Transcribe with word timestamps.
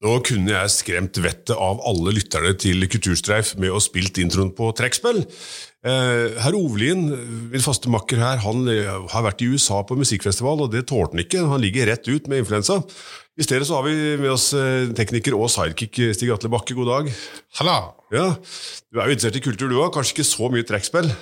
Nå 0.00 0.14
kunne 0.24 0.54
jeg 0.54 0.72
skremt 0.72 1.18
vettet 1.20 1.52
av 1.60 1.82
alle 1.84 2.14
lytterne 2.16 2.54
til 2.56 2.86
Kulturstreif 2.88 3.52
med 3.60 3.68
å 3.76 3.82
spilt 3.84 4.16
introen 4.22 4.48
på 4.56 4.70
trekkspill. 4.78 5.26
Eh, 5.84 6.38
herr 6.40 6.56
Ovlien, 6.56 7.02
min 7.52 7.64
faste 7.64 7.92
makker 7.92 8.20
her, 8.20 8.40
han 8.40 8.64
eh, 8.72 8.88
har 9.12 9.26
vært 9.26 9.44
i 9.44 9.50
USA 9.52 9.82
på 9.84 9.98
musikkfestival, 10.00 10.64
og 10.64 10.72
det 10.72 10.86
tålte 10.88 11.12
han 11.12 11.24
ikke. 11.26 11.44
Han 11.52 11.60
ligger 11.60 11.92
rett 11.92 12.08
ut 12.08 12.32
med 12.32 12.40
influensa. 12.46 12.78
I 13.36 13.44
stedet 13.44 13.68
så 13.68 13.76
har 13.76 13.86
vi 13.90 14.16
med 14.20 14.32
oss 14.32 14.50
eh, 14.56 14.88
tekniker 14.96 15.36
og 15.36 15.52
sidekick 15.52 16.00
Stig 16.16 16.32
Atle 16.32 16.52
Bakke. 16.52 16.76
God 16.80 16.92
dag. 16.94 17.12
Halla! 17.60 17.78
Ja, 18.16 18.26
Du 18.88 18.98
er 18.98 19.04
jo 19.04 19.18
interessert 19.18 19.36
i 19.36 19.44
kultur, 19.44 19.68
du 19.68 19.78
òg. 19.82 19.92
Kanskje 19.94 20.16
ikke 20.16 20.30
så 20.32 20.48
mye 20.52 20.64
trekkspill? 20.68 21.12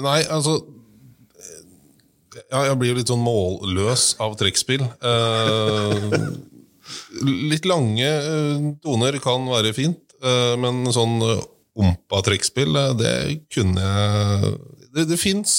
Nei, 0.00 0.20
altså 0.32 0.60
ja, 2.48 2.68
Jeg 2.70 2.76
blir 2.80 2.92
jo 2.94 2.98
litt 3.02 3.10
sånn 3.10 3.24
målløs 3.24 4.14
av 4.24 4.36
trekkspill. 4.40 4.84
Eh, 4.84 6.22
litt 7.24 7.68
lange 7.68 8.08
eh, 8.08 8.66
toner 8.84 9.18
kan 9.22 9.46
være 9.50 9.74
fint, 9.76 10.00
eh, 10.22 10.54
men 10.60 10.86
sånn 10.94 11.20
eh, 11.24 11.46
ompa-trekkspill, 11.78 12.74
det 12.98 13.14
kunne 13.54 13.84
jeg 13.84 14.56
Det, 14.88 15.04
det 15.04 15.18
fins 15.20 15.52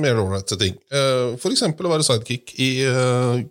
mer 0.00 0.16
ålreite 0.22 0.56
ting. 0.56 0.76
For 0.88 1.50
F.eks. 1.50 1.64
å 1.66 1.90
være 1.90 2.04
sidekick 2.06 2.54
i 2.62 2.68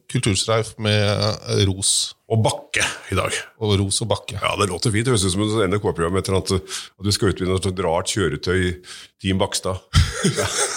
Kulturstreif 0.09 0.71
med 0.81 1.67
Ros. 1.67 1.91
Og 2.31 2.41
Bakke 2.41 2.87
i 3.11 3.19
dag. 3.19 3.35
Og 3.61 3.75
Ros 3.83 3.99
og 4.01 4.09
Bakke. 4.15 4.39
Ja, 4.39 4.55
Det 4.57 4.69
låter 4.71 4.95
fint. 4.95 5.05
Det 5.05 5.13
høres 5.13 5.27
ut 5.27 5.35
som 5.35 5.43
et 5.45 5.69
NRK-program 5.75 6.17
etter 6.23 6.39
at, 6.39 6.55
at 6.55 7.05
du 7.05 7.11
skal 7.13 7.35
utvinne 7.35 7.59
et 7.59 7.85
rart 7.85 8.15
kjøretøy. 8.15 8.79
Team 9.21 9.43
Bakstad. 9.43 9.83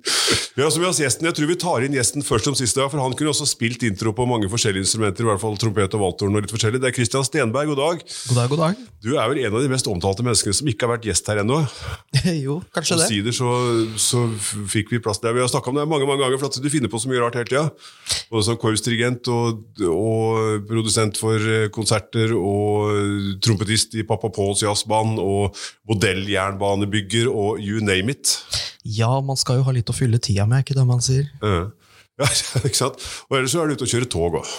Vi 0.00 0.64
har 0.64 0.72
med 0.80 0.88
oss 0.88 1.00
gjesten. 1.00 1.26
Jeg 1.28 1.36
tror 1.36 1.50
vi 1.50 1.58
tar 1.60 1.84
inn 1.86 1.96
gjesten 1.96 2.24
først 2.24 2.48
som 2.48 2.56
siste, 2.58 2.84
for 2.90 3.02
han 3.02 3.14
kunne 3.18 3.32
også 3.32 3.46
spilt 3.48 3.82
intro 3.86 4.12
på 4.16 4.26
mange 4.28 4.48
forskjellige 4.52 4.86
instrumenter, 4.86 5.24
i 5.24 5.28
hvert 5.30 5.42
fall 5.42 5.58
trompet 5.60 5.96
og 5.96 6.02
valthorn 6.02 6.38
og 6.38 6.44
litt 6.44 6.54
forskjellig. 6.54 6.80
Det 6.82 6.90
er 6.90 6.96
Christian 6.96 7.26
Stenberg, 7.26 7.72
god 7.72 7.80
dag. 7.82 8.04
God 8.30 8.40
dag, 8.40 8.50
god 8.52 8.62
dag. 8.62 8.84
Du 9.04 9.10
er 9.14 9.30
vel 9.30 9.42
en 9.44 9.56
av 9.56 9.64
de 9.64 9.70
mest 9.72 9.90
omtalte 9.90 10.24
menneskene 10.26 10.56
som 10.56 10.70
ikke 10.70 10.86
har 10.86 10.94
vært 10.96 11.08
gjest 11.10 11.30
her 11.30 11.42
ennå. 11.42 11.60
jo, 12.46 12.58
kanskje 12.76 13.00
det. 13.00 13.08
Omsider 13.08 13.36
så, 13.36 13.50
så 14.00 14.24
fikk 14.72 14.94
vi 14.94 15.02
plass 15.04 15.22
der. 15.22 15.36
Vi 15.36 15.44
har 15.44 15.50
snakka 15.52 15.72
om 15.72 15.80
det 15.80 15.86
mange 15.90 16.08
mange 16.08 16.24
ganger, 16.24 16.40
for 16.40 16.50
at 16.50 16.60
du 16.62 16.70
finner 16.72 16.92
på 16.92 17.00
så 17.02 17.10
mye 17.10 17.22
rart 17.22 17.38
hele 17.38 17.50
tida. 17.50 17.66
Både 18.32 18.46
som 18.48 18.60
korpsdirigent 18.60 19.30
og, 19.32 19.64
og 19.90 20.66
produsent 20.68 21.20
for 21.20 21.40
eh, 21.40 21.68
konserter 21.74 22.32
og 22.36 23.36
trompetist 23.44 23.96
i 24.00 24.06
Pappa 24.08 24.32
Pauls 24.34 24.64
jazzband 24.64 25.20
og 25.22 25.56
modelljernbanebygger 25.90 27.30
og 27.30 27.62
you 27.62 27.84
name 27.84 28.16
it. 28.16 28.38
Ja, 28.86 29.20
man 29.20 29.38
skal 29.38 29.58
jo 29.58 29.66
ha 29.66 29.72
litt 29.74 29.85
å 29.92 29.96
fylle 29.96 30.20
tida 30.22 30.46
med, 30.48 30.60
er 30.60 30.66
ikke 30.66 30.78
det 30.78 30.86
man 30.88 31.02
sier? 31.04 31.28
Ja, 31.42 31.66
ja 32.22 32.30
ikke 32.62 32.78
sant? 32.78 33.02
Og 33.30 33.38
ellers 33.38 33.54
så 33.54 33.62
er 33.62 33.68
du 33.70 33.76
ute 33.76 33.88
og 33.88 33.92
kjører 33.92 34.10
tog 34.12 34.40
òg. 34.42 34.54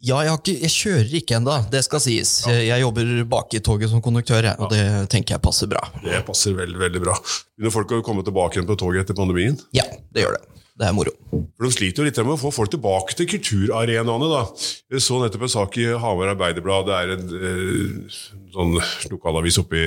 Ja, 0.00 0.22
jeg, 0.24 0.32
ikke, 0.38 0.54
jeg 0.62 0.72
kjører 0.72 1.16
ikke 1.18 1.36
ennå, 1.36 1.54
det 1.72 1.82
skal 1.84 2.00
sies. 2.00 2.30
Jeg 2.48 2.80
jobber 2.80 3.10
bak 3.28 3.52
i 3.56 3.60
toget 3.64 3.92
som 3.92 4.00
konduktør, 4.04 4.46
jeg, 4.48 4.56
og 4.56 4.72
det 4.72 4.84
tenker 5.12 5.36
jeg 5.36 5.44
passer 5.44 5.68
bra. 5.68 5.82
Det 6.00 6.22
passer 6.24 6.56
veldig 6.56 6.80
veldig 6.80 7.02
bra. 7.04 7.18
Begynner 7.52 7.74
folk 7.74 7.92
å 7.98 8.00
komme 8.06 8.24
tilbake 8.24 8.56
igjen 8.56 8.68
på 8.70 8.78
toget 8.80 9.04
etter 9.04 9.18
pandemien? 9.18 9.60
Ja, 9.76 9.84
det 10.14 10.24
gjør 10.24 10.38
det. 10.38 10.59
Det 10.80 10.88
er 10.88 10.94
moro. 10.96 11.12
For 11.28 11.66
De 11.66 11.74
sliter 11.74 12.00
jo 12.00 12.06
litt 12.06 12.18
med 12.24 12.32
å 12.38 12.40
få 12.40 12.50
folk 12.56 12.70
tilbake 12.72 13.12
til 13.18 13.26
kulturarenaene. 13.28 14.28
da. 14.32 14.42
Jeg 14.94 15.02
så 15.04 15.18
nettopp 15.20 15.42
en 15.44 15.52
sak 15.52 15.76
i 15.76 15.90
Hamar 15.92 16.32
Arbeiderblad. 16.32 16.88
Det 16.88 16.94
er 16.96 17.12
en 17.18 17.34
eh, 17.36 18.14
sånn 18.54 18.72
lokalavis 19.12 19.60
oppe 19.60 19.82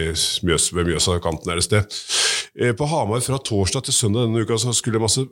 Mjøs, 0.45 0.67
ved 0.77 0.91
Mjøsa-kanten 0.91 1.49
her 1.49 1.61
et 1.63 1.65
sted. 1.65 1.97
Eh, 2.53 2.75
på 2.77 2.85
Hamar 2.91 3.25
fra 3.25 3.41
torsdag 3.41 3.87
til 3.87 3.97
søndag 3.97 4.27
denne 4.27 4.45
uka 4.45 4.59
så 4.61 4.69
masse, 5.01 5.25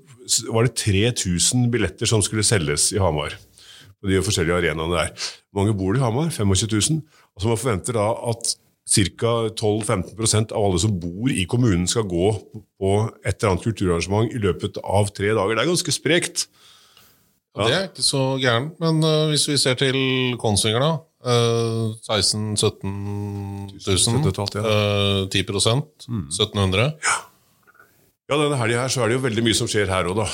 var 0.49 0.65
det 0.65 0.73
3000 0.81 1.69
billetter 1.69 2.09
som 2.09 2.25
skulle 2.25 2.47
selges 2.47 2.89
i 2.95 2.97
Hamar. 2.97 3.37
På 4.01 4.09
de 4.09 4.17
forskjellige 4.25 4.57
arenaene 4.63 4.97
der. 4.97 5.13
Hvor 5.53 5.61
mange 5.61 5.77
bor 5.77 5.93
det 5.93 6.01
i 6.01 6.05
Hamar? 6.07 6.33
25 6.33 6.73
000. 6.73 7.05
Altså 7.37 7.53
Man 7.53 7.61
forventer 7.61 8.01
da 8.01 8.09
at 8.33 8.55
ca. 8.89 9.33
12-15% 9.55 10.51
av 10.51 10.65
alle 10.65 10.79
som 10.81 10.97
bor 10.99 11.31
i 11.31 11.45
kommunen, 11.49 11.87
skal 11.87 12.07
gå 12.09 12.31
på 12.81 12.91
et 13.23 13.37
eller 13.37 13.53
annet 13.53 13.67
kulturarrangement 13.67 14.33
i 14.33 14.41
løpet 14.41 14.81
av 14.83 15.11
tre 15.15 15.31
dager. 15.37 15.55
Det 15.55 15.63
er 15.63 15.71
ganske 15.71 15.95
sprekt. 15.95 16.47
Ja. 17.57 17.65
Det 17.65 17.73
er 17.75 17.87
ikke 17.89 18.05
så 18.05 18.23
gærent, 18.39 18.77
men 18.79 19.01
uh, 19.03 19.27
hvis 19.31 19.47
vi 19.49 19.57
ser 19.59 19.75
til 19.79 19.97
Kongsvinger, 20.39 20.83
da. 20.83 20.91
Uh, 21.21 21.91
16 22.07 22.55
000-17 22.57 24.23
000. 24.23 24.31
Uh, 24.55 25.27
10 25.29 25.43
mm. 25.51 26.29
1700. 26.31 26.87
Ja. 27.03 27.17
ja, 28.31 28.39
denne 28.39 28.57
helga 28.57 28.85
her 28.85 28.93
så 28.93 29.03
er 29.03 29.11
det 29.11 29.19
jo 29.19 29.25
veldig 29.27 29.43
mye 29.45 29.59
som 29.59 29.69
skjer 29.69 29.91
her 29.91 30.09
òg, 30.09 30.23
da. 30.23 30.29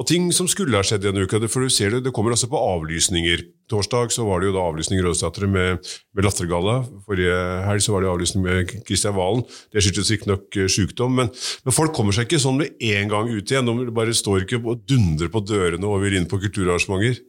Og 0.00 0.06
ting 0.08 0.30
som 0.32 0.46
skulle 0.48 0.78
ha 0.78 0.84
skjedd 0.86 1.02
denne 1.04 1.26
uka. 1.28 1.38
For 1.52 1.66
du 1.66 1.72
ser 1.72 1.92
det, 1.92 2.06
det 2.06 2.12
kommer 2.16 2.32
altså 2.32 2.48
på 2.48 2.60
avlysninger. 2.60 3.42
Torsdag 3.70 4.14
så 4.14 4.24
var 4.24 4.40
det 4.40 4.48
jo 4.48 4.54
da 4.54 4.62
avlysning 4.64 4.98
i 4.98 5.02
Rådsteatret 5.04 5.50
med, 5.52 5.90
med 6.16 6.24
Lattergalla. 6.26 6.78
Forrige 7.04 7.40
helg 7.66 7.84
så 7.84 7.92
var 7.92 8.02
det 8.02 8.10
avlysning 8.10 8.46
med 8.46 8.72
Kristian 8.88 9.14
Valen. 9.18 9.44
Det 9.70 9.84
skyldtes 9.84 10.12
riktignok 10.14 10.56
sykdom, 10.72 11.18
men, 11.20 11.28
men, 11.66 11.76
folk 11.76 11.92
kommer 11.96 12.16
seg 12.16 12.26
ikke 12.26 12.40
sånn 12.40 12.62
med 12.62 12.80
en 12.88 13.12
gang 13.12 13.28
ut 13.28 13.52
igjen. 13.52 13.68
De 13.68 13.94
bare 13.94 14.16
står 14.16 14.46
ikke 14.46 14.62
og 14.64 14.86
dundrer 14.88 15.30
på 15.32 15.44
dørene 15.44 15.86
og 15.86 16.00
vil 16.06 16.16
inn 16.16 16.30
på 16.30 16.40
kulturarrangementer. 16.40 17.20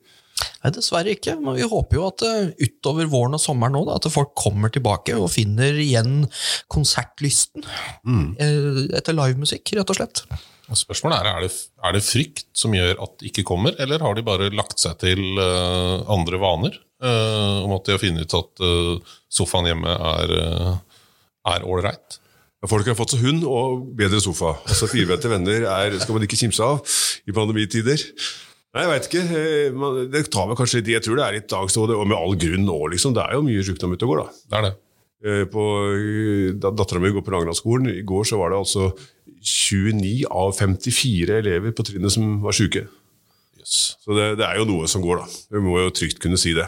Nei, 0.61 0.71
Dessverre 0.73 1.13
ikke, 1.13 1.35
men 1.41 1.57
vi 1.59 1.67
håper 1.67 1.99
jo 1.99 2.07
at 2.07 2.23
uh, 2.25 2.53
utover 2.61 3.09
våren 3.11 3.35
og 3.37 3.43
sommeren 3.43 3.75
nå, 3.75 3.83
da, 3.89 3.99
at 3.99 4.07
folk 4.13 4.31
kommer 4.37 4.71
tilbake 4.73 5.17
og 5.19 5.29
finner 5.33 5.75
igjen 5.83 6.23
konsertlysten 6.71 7.67
mm. 8.07 8.25
uh, 8.39 8.81
etter 8.97 9.17
livemusikk, 9.17 9.75
rett 9.77 9.93
og 9.93 9.99
slett. 9.99 10.23
Spørsmålet 10.77 11.19
er, 11.19 11.27
er 11.31 11.43
det, 11.45 11.51
er 11.83 11.95
det 11.95 12.03
frykt 12.05 12.47
som 12.55 12.75
gjør 12.75 13.01
at 13.03 13.17
de 13.19 13.27
ikke 13.31 13.45
kommer, 13.47 13.75
eller 13.81 14.03
har 14.03 14.15
de 14.15 14.23
bare 14.25 14.51
lagt 14.55 14.79
seg 14.79 14.97
til 15.03 15.21
uh, 15.39 16.03
andre 16.11 16.39
vaner? 16.41 16.77
Uh, 17.01 17.65
om 17.65 17.73
at 17.75 17.87
de 17.87 17.95
har 17.95 18.01
funnet 18.01 18.27
ut 18.27 18.37
at 18.37 18.63
uh, 18.63 19.15
sofaen 19.31 19.67
hjemme 19.71 19.95
er 19.95 21.65
ålreit? 21.65 22.21
Folk 22.69 22.85
har 22.85 22.97
fått 22.97 23.15
seg 23.15 23.23
hund 23.25 23.45
og 23.49 23.87
bedre 23.97 24.19
sofa. 24.21 24.53
Altså 24.69 24.85
Firbeinte 24.91 25.29
venner 25.31 25.65
er, 25.65 25.95
skal 25.97 26.13
man 26.13 26.27
ikke 26.27 26.37
kimse 26.43 26.61
av 26.61 26.83
i 27.25 27.33
pandemitider. 27.33 28.03
Nei, 28.71 28.83
jeg 28.85 28.91
veit 28.91 29.07
ikke. 29.09 29.23
Det 30.13 30.21
tar 30.31 30.45
vel 30.47 30.59
kanskje 30.59 30.79
litt 30.79 30.91
Jeg 30.93 31.03
tror 31.03 31.17
det 31.17 31.25
er 31.25 31.35
litt 31.39 31.55
angst, 31.57 31.79
og 31.81 31.91
med 32.05 32.15
all 32.15 32.37
grunn 32.39 32.67
nå, 32.67 32.77
liksom. 32.93 33.15
Det 33.17 33.25
er 33.25 33.35
jo 33.35 33.43
mye 33.47 33.65
sykdom 33.65 33.95
ute 33.97 34.05
og 34.05 34.13
går, 34.13 34.21
da. 34.21 34.43
Det 34.45 34.59
er 34.59 34.67
det. 34.67 34.73
På, 35.53 35.63
da 36.57 36.71
Dattera 36.73 37.01
mi 37.01 37.11
går 37.13 37.25
på 37.25 37.33
Langlandsskolen, 37.33 37.91
I 37.93 38.05
går 38.07 38.29
så 38.29 38.39
var 38.39 38.53
det 38.53 38.61
altså 38.61 38.87
29 39.41 40.25
av 40.29 40.53
54 40.57 41.37
elever 41.41 41.73
på 41.75 41.85
trinnet 41.87 42.13
som 42.13 42.39
var 42.43 42.55
syke. 42.55 42.85
Yes. 43.59 43.97
Så 44.01 44.15
det, 44.17 44.35
det, 44.39 44.47
er 44.47 44.61
jo 44.61 44.67
noe 44.69 44.89
som 44.89 45.03
går, 45.03 45.21
da. 45.21 45.41
Vi 45.53 45.63
må 45.63 45.77
jo 45.81 45.93
trygt 45.93 46.21
kunne 46.21 46.39
si 46.39 46.53
det. 46.57 46.67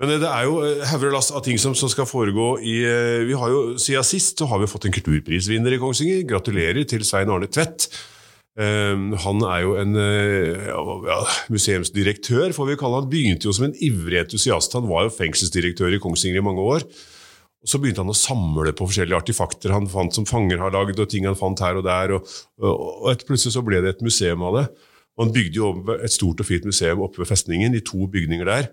Men 0.00 0.14
det 0.22 0.28
er 0.30 0.46
jo 0.48 0.62
hevre 0.88 1.10
lass 1.12 1.28
av 1.36 1.42
ting 1.44 1.58
som, 1.60 1.74
som, 1.76 1.90
skal 1.92 2.08
foregå 2.08 2.54
i 2.64 2.78
vi 3.28 3.36
har 3.36 3.50
jo, 3.52 3.74
Siden 3.76 4.06
sist 4.08 4.40
så 4.40 4.48
har 4.48 4.62
vi 4.62 4.68
fått 4.70 4.86
en 4.88 4.94
kulturprisvinner 4.96 5.76
i 5.76 5.80
Kongsvinger. 5.82 6.24
Gratulerer 6.30 6.88
til 6.88 7.04
Svein 7.04 7.32
Arne 7.32 7.50
Tvedt. 7.52 7.90
Um, 8.60 9.12
han 9.20 9.44
er 9.46 9.60
jo 9.62 9.76
en 9.78 9.94
ja, 9.94 11.18
museumsdirektør, 11.52 12.50
får 12.56 12.72
vi 12.72 12.80
kalle 12.80 13.02
han. 13.02 13.12
Begynte 13.12 13.48
jo 13.48 13.54
som 13.56 13.68
en 13.68 13.76
ivrig 13.76 14.22
entusiast. 14.24 14.76
Han 14.76 14.88
var 14.88 15.06
jo 15.06 15.16
fengselsdirektør 15.18 15.92
i 15.96 16.00
Kongsvinger 16.00 16.40
i 16.40 16.48
mange 16.48 16.64
år. 16.64 16.88
Og 17.60 17.68
Så 17.68 17.80
begynte 17.80 18.00
han 18.00 18.12
å 18.12 18.16
samle 18.16 18.72
på 18.72 18.86
forskjellige 18.88 19.18
artifakter 19.20 19.74
han 19.74 19.88
fant 19.90 20.14
som 20.16 20.28
fanger 20.28 20.62
har 20.62 20.72
lagd, 20.72 21.00
og 21.00 21.10
ting 21.12 21.26
han 21.28 21.36
fant 21.36 21.60
her 21.60 21.76
og 21.76 21.84
der. 21.84 22.14
og, 22.16 22.30
og, 22.62 23.04
og 23.04 23.26
Plutselig 23.28 23.52
så 23.56 23.64
ble 23.64 23.82
det 23.84 23.96
et 23.96 24.06
museum 24.06 24.46
av 24.48 24.56
det. 24.56 24.64
Og 25.18 25.26
Han 25.26 25.34
bygde 25.34 25.58
jo 25.58 25.68
et 25.98 26.14
stort 26.14 26.40
og 26.40 26.48
fint 26.48 26.64
museum 26.64 27.02
oppe 27.04 27.20
ved 27.20 27.28
festningen, 27.28 27.76
i 27.76 27.84
to 27.84 28.06
bygninger 28.08 28.48
der. 28.48 28.70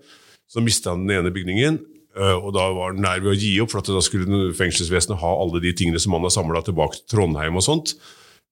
Så 0.48 0.64
mista 0.64 0.94
han 0.94 1.04
den 1.04 1.18
ene 1.18 1.34
bygningen, 1.34 1.76
øh, 2.16 2.36
og 2.38 2.54
da 2.56 2.70
var 2.72 2.94
han 2.94 3.02
nær 3.04 3.20
ved 3.20 3.34
å 3.34 3.36
gi 3.36 3.50
opp, 3.60 3.74
for 3.74 3.84
da 3.84 4.00
skulle 4.00 4.54
fengselsvesenet 4.56 5.20
ha 5.20 5.34
alle 5.42 5.60
de 5.60 5.74
tingene 5.76 6.00
som 6.00 6.16
han 6.16 6.24
har 6.24 6.32
samla 6.32 6.64
tilbake 6.64 7.02
til 7.02 7.10
Trondheim 7.12 7.60
og 7.60 7.66
sånt. 7.66 7.98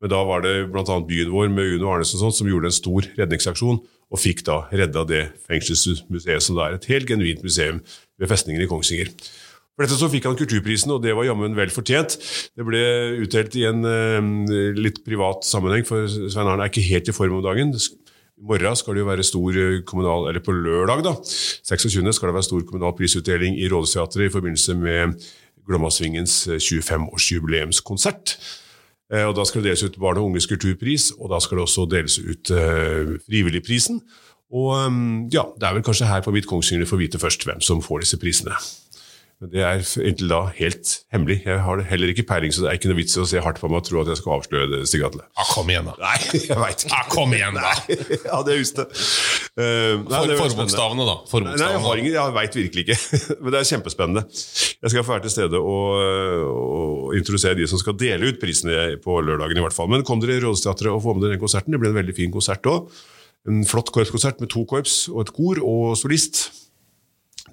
Men 0.04 0.12
da 0.12 0.20
var 0.28 0.44
det 0.44 0.66
bl.a. 0.68 0.98
byen 1.08 1.32
vår 1.32 1.48
med 1.48 1.78
Uno 1.78 1.94
Arnesen 1.94 2.20
sånt, 2.20 2.36
som 2.36 2.48
gjorde 2.50 2.68
en 2.68 2.76
stor 2.76 3.08
redningsaksjon, 3.16 3.80
og 3.80 4.20
fikk 4.20 4.44
da 4.46 4.60
redda 4.68 5.06
det 5.08 5.22
fengselsmuseet 5.48 6.44
som 6.44 6.58
da 6.58 6.68
er 6.68 6.76
et 6.76 6.88
helt 6.92 7.08
genuint 7.08 7.40
museum 7.42 7.80
ved 8.20 8.30
festningen 8.30 8.62
i 8.62 8.68
Kongsvinger. 8.70 9.08
For 9.76 9.84
dette 9.84 9.98
så 10.00 10.08
fikk 10.08 10.24
han 10.24 10.38
Kulturprisen, 10.38 10.94
og 10.94 11.02
det 11.04 11.12
var 11.12 11.26
jammen 11.28 11.52
vel 11.56 11.68
fortjent. 11.68 12.16
Det 12.56 12.64
ble 12.64 12.80
utdelt 13.26 13.56
i 13.60 13.66
en 13.68 13.84
uh, 13.84 14.72
litt 14.72 15.02
privat 15.04 15.44
sammenheng, 15.44 15.84
for 15.84 16.08
Svein 16.08 16.48
Arne 16.48 16.64
er 16.64 16.72
ikke 16.72 16.86
helt 16.88 17.12
i 17.12 17.16
form 17.16 17.36
om 17.36 17.44
dagen. 17.44 17.74
I 17.76 18.44
morgen 18.48 18.76
skal 18.76 18.96
det 18.96 19.04
jo 19.04 19.08
være 19.08 19.24
stor 19.24 19.56
eh, 19.60 19.82
kommunal, 19.88 20.30
eller 20.30 20.42
på 20.44 20.52
lørdag, 20.52 21.04
da, 21.04 21.12
26. 21.20 22.00
skal 22.12 22.28
det 22.28 22.36
være 22.36 22.48
stor 22.48 22.64
kommunal 22.68 22.92
prisutdeling 22.96 23.56
i 23.56 23.68
Rådhusteatret 23.72 24.26
i 24.26 24.32
forbindelse 24.32 24.76
med 24.76 25.14
Glommasvingens 25.68 26.34
25-årsjubileumskonsert. 26.60 28.36
Eh, 29.12 29.24
og 29.24 29.36
Da 29.36 29.44
skal 29.44 29.62
det 29.62 29.70
deles 29.70 29.84
ut 29.84 30.00
Barne 30.00 30.20
og 30.20 30.32
unges 30.32 30.48
kulturpris, 30.50 31.10
og 31.18 31.30
da 31.32 31.40
skal 31.40 31.56
det 31.56 31.64
også 31.64 31.86
deles 31.88 32.18
ut 32.18 32.52
uh, 32.52 33.16
Frivilligprisen. 33.24 34.00
Og 34.52 34.86
um, 34.86 35.28
ja, 35.32 35.42
Det 35.56 35.68
er 35.68 35.74
vel 35.74 35.82
kanskje 35.82 36.06
her 36.06 36.20
på 36.20 36.30
mitt 36.30 36.46
Kongsvinger 36.46 36.84
vi 36.84 36.90
får 36.90 37.02
vite 37.02 37.18
først 37.18 37.44
hvem 37.44 37.60
som 37.60 37.82
får 37.82 38.04
disse 38.04 38.18
prisene. 38.20 38.54
Men 39.36 39.50
det 39.52 39.60
er 39.68 39.82
inntil 40.08 40.30
da 40.32 40.38
helt 40.56 40.90
hemmelig. 41.12 41.42
Jeg 41.44 41.60
har 41.60 41.80
heller 41.90 42.08
ikke 42.08 42.22
peiling, 42.24 42.54
så 42.56 42.62
det 42.64 42.70
er 42.70 42.78
ikke 42.78 42.88
noe 42.88 42.96
vits 42.96 43.18
i 43.18 43.20
å 43.20 43.26
se 43.28 43.40
hardt 43.44 43.58
på 43.60 43.68
meg 43.68 43.82
og 43.82 43.84
tro 43.84 43.98
at 44.00 44.08
jeg 44.08 44.16
skal 44.22 44.38
avsløre 44.38 44.68
det, 44.70 44.78
Stig 44.88 45.02
Atle. 45.04 45.26
Ja, 45.36 45.44
kom 45.50 45.68
igjen, 45.68 45.90
da. 45.90 45.96
Nei, 46.00 46.14
jeg 46.38 46.56
vet 46.56 46.84
ikke. 46.86 46.92
Ja, 46.94 47.02
kom 47.12 47.34
igjen, 47.36 47.58
da! 47.60 47.74
ja, 48.30 48.38
det 48.48 48.56
husker 48.62 48.86
jeg. 48.86 49.04
Uh, 49.56 50.06
nei, 50.08 50.22
For, 50.22 50.40
forbokstavene, 50.40 51.04
da. 51.04 51.18
Nei, 51.18 51.20
jeg 51.20 51.32
Forbokstavene. 51.34 51.84
har 51.84 52.00
ingen, 52.00 52.16
jeg 52.16 52.36
veit 52.38 52.58
virkelig 52.62 52.86
ikke. 52.86 52.98
Men 53.42 53.52
det 53.52 53.60
er 53.60 53.70
kjempespennende. 53.74 54.24
Jeg 54.80 54.94
skal 54.94 55.04
få 55.04 55.16
være 55.18 55.26
til 55.28 55.34
stede 55.36 55.60
og, 55.60 56.00
og 56.56 57.16
introdusere 57.20 57.60
de 57.60 57.68
som 57.68 57.80
skal 57.84 57.98
dele 58.00 58.32
ut 58.32 58.40
prisene 58.40 58.88
på 59.04 59.20
lørdagen. 59.20 59.60
i 59.60 59.66
hvert 59.68 59.76
fall. 59.76 59.92
Men 59.92 60.04
kom 60.08 60.24
dere 60.24 60.38
i 60.40 60.44
Rådhusteatret 60.46 60.94
og 60.94 61.04
få 61.04 61.12
med 61.12 61.26
dere 61.28 61.36
den 61.36 61.44
konserten. 61.44 61.76
Det 61.76 61.84
ble 61.84 61.92
en 61.92 62.00
veldig 62.00 62.16
fin 62.16 62.32
konsert 62.32 62.64
òg. 62.72 62.88
En 63.52 63.66
flott 63.68 63.92
korpskonsert 63.94 64.40
med 64.40 64.48
to 64.50 64.64
korps 64.66 65.02
og 65.12 65.26
et 65.26 65.36
kor 65.36 65.60
og 65.60 65.92
solist. 66.00 66.46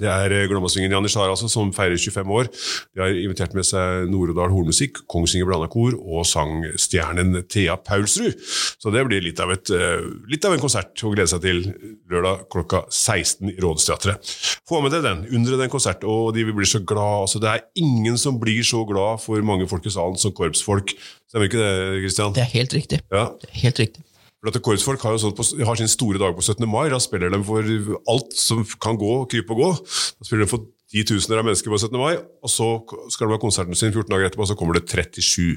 Det 0.02 0.10
er 0.10 0.34
eh, 0.34 0.46
Glommasvingen 0.50 0.94
Janni 0.94 1.12
Skjar 1.12 1.32
altså, 1.32 1.50
som 1.52 1.72
feirer 1.76 2.00
25 2.00 2.34
år. 2.34 2.50
De 2.94 3.04
har 3.04 3.14
invitert 3.14 3.56
med 3.58 3.68
seg 3.68 4.10
Nord-Odal 4.12 4.54
hornmusikk, 4.54 5.04
Kongsvinger 5.12 5.50
Blanda 5.50 5.70
Kor 5.72 5.98
og 6.00 6.28
sangstjernen 6.28 7.38
Thea 7.52 7.78
Paulsrud. 7.82 8.40
Så 8.82 8.94
det 8.94 9.06
blir 9.10 9.24
litt 9.26 9.42
av, 9.44 9.54
et, 9.54 9.70
eh, 9.74 10.04
litt 10.32 10.46
av 10.48 10.56
en 10.56 10.64
konsert 10.64 11.04
å 11.04 11.14
glede 11.14 11.32
seg 11.32 11.44
til 11.46 11.64
lørdag 12.12 12.48
klokka 12.54 12.86
16 12.90 13.54
i 13.54 13.58
Rådsteatret. 13.64 14.34
Få 14.70 14.82
med 14.84 14.96
deg 14.96 15.06
den 15.06 15.26
undre 15.36 15.60
den 15.60 15.74
konserten, 15.74 16.10
og 16.10 16.34
de 16.38 16.46
vil 16.48 16.58
bli 16.58 16.70
så 16.70 16.82
glad. 16.84 17.28
Altså, 17.28 17.42
det 17.44 17.52
er 17.52 17.68
ingen 17.80 18.18
som 18.22 18.40
blir 18.42 18.64
så 18.68 18.84
glad 18.88 19.22
for 19.24 19.42
mange 19.46 19.68
folk 19.70 19.86
i 19.88 19.94
salen 19.94 20.20
som 20.20 20.34
korpsfolk. 20.36 20.96
Stemmer 21.30 21.50
ikke 21.50 21.62
det, 21.62 22.02
Kristian? 22.06 22.34
Det 22.36 22.44
er 22.46 22.52
helt 22.54 22.74
riktig. 22.78 23.02
Ja. 23.12 23.30
Det 23.42 23.50
er 23.50 23.62
helt 23.66 23.86
riktig. 23.86 24.04
For 24.44 24.52
at 24.52 24.60
Korpsfolk 24.60 25.04
har 25.08 25.16
på, 25.38 25.44
har 25.64 25.78
sin 25.80 25.88
store 25.88 26.20
dag 26.20 26.34
på 26.36 26.44
17. 26.44 26.68
mai. 26.68 26.90
Da 26.92 27.00
spiller 27.00 27.32
de 27.32 27.40
for 27.48 27.64
alt 28.12 28.34
som 28.36 28.66
kan 28.84 29.00
gå, 29.00 29.14
krype 29.32 29.56
og 29.56 29.62
gå. 29.62 29.70
Da 30.20 30.28
spiller 30.28 30.44
de 30.44 30.52
for 30.52 30.66
titusener 30.92 31.40
av 31.40 31.48
mennesker 31.48 31.72
på 31.72 31.80
17. 31.80 31.96
mai, 31.96 32.18
og 32.44 32.52
så 32.52 32.74
skal 33.14 33.30
de 33.30 33.38
ha 33.38 33.42
konserten 33.42 33.78
sin 33.78 33.94
14 33.94 34.12
dager 34.12 34.28
etterpå, 34.28 34.44
og 34.44 34.52
så 34.52 34.58
kommer 34.60 34.76
det 34.76 34.84
37. 34.92 35.56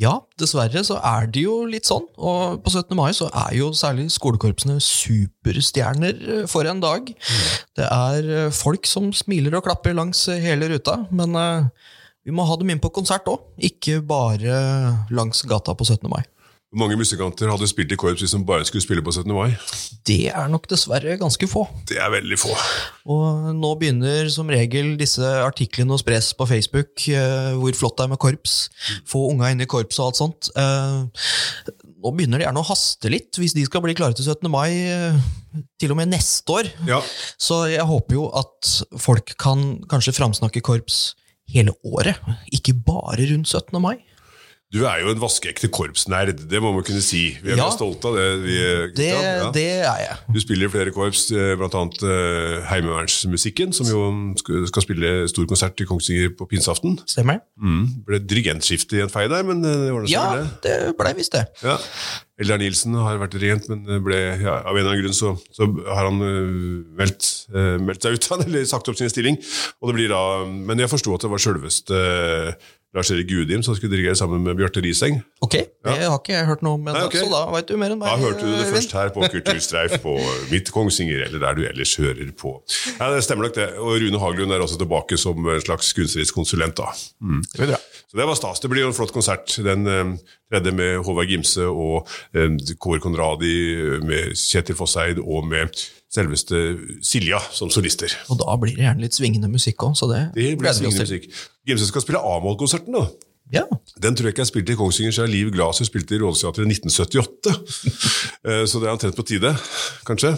Ja, 0.00 0.14
dessverre 0.40 0.80
så 0.84 0.96
er 1.04 1.28
det 1.32 1.44
jo 1.44 1.60
litt 1.68 1.88
sånn. 1.88 2.08
Og 2.16 2.64
på 2.64 2.72
17. 2.72 2.96
mai 2.96 3.12
så 3.16 3.28
er 3.28 3.52
jo 3.58 3.70
særlig 3.76 4.08
skolekorpsene 4.14 4.78
superstjerner 4.84 6.26
eh, 6.40 6.42
for 6.48 6.68
en 6.68 6.80
dag. 6.80 7.12
Det 7.76 7.86
er 7.86 8.34
eh, 8.46 8.50
folk 8.56 8.88
som 8.88 9.12
smiler 9.16 9.58
og 9.58 9.66
klapper 9.68 9.96
langs 9.96 10.24
hele 10.32 10.72
ruta, 10.72 11.02
men 11.12 11.36
eh, 11.36 11.70
vi 12.24 12.32
må 12.32 12.48
ha 12.48 12.56
dem 12.60 12.72
inn 12.72 12.80
på 12.80 12.92
konsert 12.96 13.28
òg, 13.28 13.44
ikke 13.70 14.00
bare 14.04 14.60
langs 15.12 15.44
gata 15.48 15.76
på 15.76 15.88
17. 15.88 16.08
mai. 16.12 16.22
Hvor 16.70 16.84
mange 16.84 16.94
musikanter 17.00 17.50
hadde 17.50 17.66
spilt 17.66 17.90
i 17.90 17.96
korps 17.98 18.22
hvis 18.22 18.30
de 18.36 18.38
bare 18.46 18.62
skulle 18.62 18.84
spille 18.84 19.02
på 19.02 19.10
17. 19.10 19.32
mai? 19.34 19.56
Det 20.06 20.28
er 20.30 20.50
nok 20.52 20.68
dessverre 20.70 21.16
ganske 21.18 21.48
få. 21.50 21.64
Det 21.90 21.96
er 21.98 22.12
veldig 22.14 22.36
få. 22.38 22.52
Og 23.10 23.48
nå 23.58 23.70
begynner 23.80 24.28
som 24.30 24.46
regel 24.54 24.92
disse 25.00 25.26
artiklene 25.42 25.96
å 25.96 25.98
spres 25.98 26.28
på 26.38 26.46
Facebook, 26.46 27.08
eh, 27.10 27.56
hvor 27.58 27.74
flott 27.74 27.96
det 27.98 28.06
er 28.06 28.12
med 28.12 28.20
korps. 28.22 28.54
Få 29.10 29.24
unga 29.32 29.50
inn 29.50 29.64
i 29.64 29.66
korps 29.70 29.98
og 29.98 30.12
alt 30.12 30.20
sånt. 30.20 30.50
Eh, 30.54 31.74
nå 31.90 32.12
begynner 32.14 32.38
det 32.38 32.46
gjerne 32.46 32.62
å 32.62 32.68
haste 32.70 33.10
litt, 33.10 33.34
hvis 33.42 33.56
de 33.58 33.66
skal 33.66 33.82
bli 33.82 33.96
klare 33.98 34.14
til 34.14 34.30
17. 34.30 34.46
mai, 34.54 34.70
eh, 34.70 35.18
til 35.82 35.90
og 35.90 35.98
med 35.98 36.12
neste 36.14 36.54
år. 36.54 36.70
Ja, 36.86 37.02
Så 37.34 37.64
jeg 37.66 37.82
håper 37.82 38.14
jo 38.14 38.30
at 38.30 38.84
folk 38.96 39.34
kan 39.42 39.82
kanskje 39.90 40.14
framsnakke 40.14 40.62
korps 40.62 41.16
hele 41.50 41.74
året, 41.82 42.14
ikke 42.54 42.78
bare 42.78 43.26
rundt 43.26 43.50
17. 43.50 43.82
mai. 43.82 43.96
Du 44.70 44.84
er 44.86 45.00
jo 45.02 45.10
en 45.10 45.18
vaskeekte 45.18 45.66
korpsnerd, 45.74 46.44
det 46.46 46.60
må 46.62 46.70
man 46.70 46.84
kunne 46.86 47.02
si. 47.02 47.32
Vi 47.42 47.50
er 47.50 47.58
Ja. 47.58 47.70
stolte 47.74 48.06
av 48.06 48.14
det. 48.14 48.26
Vi, 48.44 48.58
Det. 48.94 49.08
Ja. 49.10 49.50
det 49.50 49.64
er 49.82 49.98
jeg. 49.98 50.16
Du 50.32 50.38
spiller 50.38 50.68
i 50.68 50.70
flere 50.70 50.92
korps, 50.94 51.24
bl.a. 51.32 51.56
blant 51.58 51.74
annet 51.74 52.02
eh, 52.06 52.62
Heimevernsmusikken, 52.70 53.72
som 53.74 53.86
jo 53.90 54.04
skal 54.38 54.68
skal 54.70 54.82
spille 54.86 55.10
stor 55.28 55.48
konsert 55.50 55.80
i 55.82 55.84
Kongsvinger 55.90 56.36
på 56.38 56.46
pinseaften. 56.46 57.00
Stemmer? 57.04 57.40
Mm. 57.60 58.04
Ble 58.06 58.20
dirigentskifte 58.22 59.00
i 59.00 59.02
en 59.02 59.10
fei 59.10 59.26
der, 59.26 59.42
men 59.42 59.58
eh, 59.64 59.74
det 59.88 59.92
var 59.92 60.06
det 60.06 60.10
Ja, 60.14 60.24
det. 60.38 60.62
det 60.62 60.94
blei 60.96 61.14
visst 61.18 61.32
det. 61.34 61.46
Ja. 61.66 61.76
Eldar 62.40 62.56
Nilsen 62.62 62.94
har 62.94 63.18
vært 63.18 63.34
dirigent, 63.34 63.66
men 63.68 63.82
ble, 64.06 64.16
ja, 64.40 64.62
av 64.62 64.70
en 64.72 64.78
eller 64.86 64.94
annen 64.94 65.02
grunn 65.02 65.18
så, 65.18 65.34
så 65.52 65.66
har 65.90 66.06
han 66.08 66.22
meldt, 66.96 67.26
meldt 67.82 68.06
seg 68.06 68.14
ut, 68.16 68.30
eller 68.46 68.64
sagt 68.70 68.88
opp 68.88 68.96
sin 68.96 69.10
stilling. 69.10 69.36
Og 69.82 69.90
det 69.90 69.98
blir 69.98 70.08
da, 70.14 70.22
men 70.46 70.78
jeg 70.78 70.88
forsto 70.88 71.12
at 71.18 71.26
det 71.26 71.30
var 71.34 71.42
sjølveste 71.42 71.92
øh, 71.92 72.52
Lars-Erik 72.96 73.28
Gudim 73.30 73.62
som 73.62 73.76
skulle 73.78 73.92
dirigere 73.94 74.16
sammen 74.18 74.42
med 74.42 74.56
Bjarte 74.58 74.82
Riseng. 74.82 75.20
Ok, 75.44 75.52
det 75.54 75.92
har 76.02 76.16
ikke 76.18 76.32
jeg 76.34 76.48
hørt 76.48 76.64
noe 76.66 76.74
om 76.74 76.88
okay. 76.90 77.20
Så 77.22 77.28
da 77.30 77.44
veit 77.54 77.68
du 77.70 77.76
mer 77.78 77.94
enn 77.94 78.00
meg. 78.00 78.10
Da 78.10 78.16
hørte 78.18 78.42
du 78.42 78.50
det 78.58 78.66
først 78.72 78.94
her 78.98 79.12
på 79.14 79.28
Kulturstreif 79.30 79.94
på 80.02 80.16
Midt 80.52 80.72
Kongsvinger, 80.74 81.22
eller 81.28 81.38
der 81.44 81.54
du 81.60 81.62
ellers 81.68 81.94
hører 82.00 82.32
på. 82.34 82.56
Ja, 82.98 83.12
Det 83.14 83.22
stemmer 83.26 83.46
nok 83.46 83.54
det. 83.60 83.68
Og 83.78 83.94
Rune 84.02 84.18
Haglund 84.24 84.52
er 84.56 84.64
også 84.66 84.80
tilbake 84.80 85.18
som 85.20 85.38
en 85.46 85.62
slags 85.62 85.92
kunstnerisk 85.94 86.34
konsulent. 86.34 86.76
da. 86.82 86.90
Det 87.54 87.62
er 87.68 87.74
bra. 87.74 87.80
Så 88.10 88.18
det 88.18 88.26
var 88.26 88.34
stas. 88.34 88.58
Det 88.58 88.68
blir 88.72 88.82
jo 88.82 88.90
en 88.90 88.96
flott 88.96 89.12
konsert. 89.14 89.52
Den 89.62 89.86
eh, 89.86 90.08
tredje 90.50 90.72
med 90.74 91.04
Håvard 91.06 91.30
Gimse 91.30 91.62
og 91.70 92.08
Kår 92.34 92.74
Kåre 92.82 93.02
Konradi 93.04 93.52
eh, 93.70 94.00
med 94.02 94.32
Kjetil 94.34 94.74
Fosseid 94.74 95.20
og 95.22 95.46
med 95.46 95.70
selveste 96.10 96.58
Silja 97.06 97.38
som 97.54 97.70
solister. 97.70 98.10
Og 98.34 98.40
da 98.42 98.56
blir 98.58 98.74
det 98.74 98.82
gjerne 98.88 99.04
litt 99.04 99.14
svingende 99.14 99.50
musikk 99.52 99.86
òg, 99.86 99.94
så 99.94 100.10
det, 100.10 100.24
Det 100.34 100.56
blir 100.58 100.74
svingende 100.74 101.06
musikk. 101.06 101.28
Gimse 101.70 101.86
skal 101.86 102.02
spille 102.02 102.22
A-mål-konserten, 102.32 102.96
da. 102.98 103.04
Ja, 103.54 103.62
Den 104.02 104.14
tror 104.14 104.28
jeg 104.28 104.34
ikke 104.34 104.44
jeg 104.44 104.50
spilte 104.50 104.74
i 104.74 104.78
Kongsvinger 104.78 105.14
siden 105.14 105.30
Liv 105.30 105.48
Glaser 105.54 105.86
spilte 105.86 106.14
i 106.14 106.20
Rådhusteatret 106.22 106.66
i 106.66 106.74
1978. 106.74 107.54
Eh, 108.40 108.62
Så 108.64 108.80
det 108.80 108.88
er 108.88 108.94
omtrent 108.94 109.18
på 109.18 109.22
tide, 109.28 109.50
kanskje. 110.08 110.30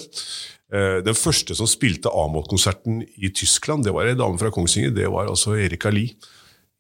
Eh, 0.75 0.99
Den 1.07 1.15
første 1.15 1.55
som 1.55 1.69
spilte 1.71 2.11
A-mål-konserten 2.11 3.05
i 3.17 3.31
Tyskland, 3.31 3.85
det 3.87 3.93
var 3.95 4.11
ei 4.11 4.17
dame 4.19 4.41
fra 4.41 4.51
Kongsvinger. 4.51 4.91
Det 4.91 5.07
var 5.09 5.31
altså 5.31 5.55
Erika 5.55 5.89
Lie 5.95 6.17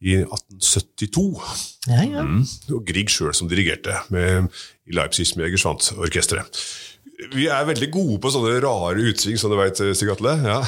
i 0.02 0.19
1872. 0.26 1.26
ja, 1.88 2.02
ja. 2.02 2.25
Mm. 2.26 2.43
Og 2.75 2.87
Grieg 2.87 3.12
sjøl 3.12 3.34
som 3.37 3.50
dirigerte 3.50 3.94
med, 4.14 4.50
i 4.88 4.96
Leipzig 4.96 5.31
med 5.38 5.46
Egersvant-orkesteret. 5.50 6.58
Vi 7.31 7.44
er 7.46 7.66
veldig 7.69 7.87
gode 7.94 8.16
på 8.22 8.32
sånne 8.34 8.56
rare 8.64 9.04
utsving, 9.12 9.37
som 9.38 9.52
du 9.52 9.54
veit, 9.54 9.78
Stig 9.78 10.10
Atle. 10.10 10.32
Ja. 10.43 10.58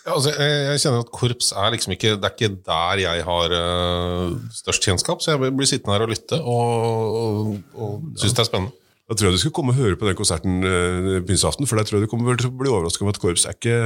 Ja, 0.00 0.14
altså, 0.16 0.32
jeg, 0.32 0.56
jeg 0.66 0.82
kjenner 0.82 1.04
at 1.04 1.12
korps 1.14 1.52
er 1.52 1.74
liksom 1.74 1.92
ikke 1.94 2.14
Det 2.16 2.26
er 2.26 2.34
ikke 2.34 2.54
der 2.66 3.02
jeg 3.04 3.24
har 3.26 3.54
uh, 3.54 4.38
størst 4.56 4.86
kjennskap, 4.88 5.22
så 5.22 5.36
jeg 5.36 5.54
blir 5.54 5.68
sittende 5.68 5.94
her 5.94 6.06
og 6.06 6.10
lytte 6.10 6.40
og, 6.40 7.20
og, 7.20 7.56
og 7.76 8.18
syns 8.18 8.34
det 8.34 8.42
er 8.42 8.48
spennende. 8.48 8.74
Da 9.10 9.16
tror 9.18 9.26
jeg 9.26 9.40
du 9.40 9.42
skal 9.42 9.54
komme 9.56 9.72
og 9.74 9.78
høre 9.80 9.96
på 9.98 10.06
den 10.06 10.14
konserten 10.14 10.60
uh, 10.62 11.16
pinseaften, 11.26 11.66
for 11.66 11.80
der 11.80 11.88
tror 11.88 11.98
jeg 11.98 12.06
du 12.06 12.10
kommer 12.12 12.38
til 12.38 12.46
å 12.46 12.54
bli 12.54 12.70
overrasket 12.70 13.02
over 13.02 13.16
at 13.16 13.18
korps 13.18 13.46
er 13.50 13.56
ikke 13.56 13.78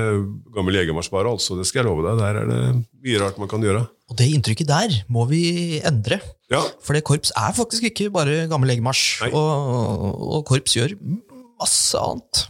gammel 0.53 0.77
jegermarsj 0.77 1.09
bare, 1.15 1.33
altså. 1.33 1.57
Det 1.57 1.65
skal 1.65 1.81
jeg 1.81 1.89
love 1.89 2.05
deg. 2.05 2.21
Der 2.21 2.41
er 2.43 2.51
det 2.51 2.59
mye 3.07 3.23
rart 3.23 3.39
man 3.41 3.49
kan 3.49 3.65
gjøre. 3.65 3.87
Og 4.13 4.19
det 4.21 4.27
inntrykket 4.37 4.69
der 4.69 4.99
må 5.09 5.25
vi 5.31 5.45
endre. 5.81 6.21
Ja, 6.53 6.61
For 6.85 6.93
det 6.93 7.07
korps 7.09 7.33
er 7.41 7.57
faktisk 7.57 7.89
ikke 7.89 8.11
bare 8.13 8.43
gammel 8.53 8.75
jegermarsj. 8.75 9.31
Og, 9.31 10.05
og 10.37 10.45
korps 10.51 10.77
gjør 10.77 10.93
masse 11.01 12.05
annet. 12.05 12.45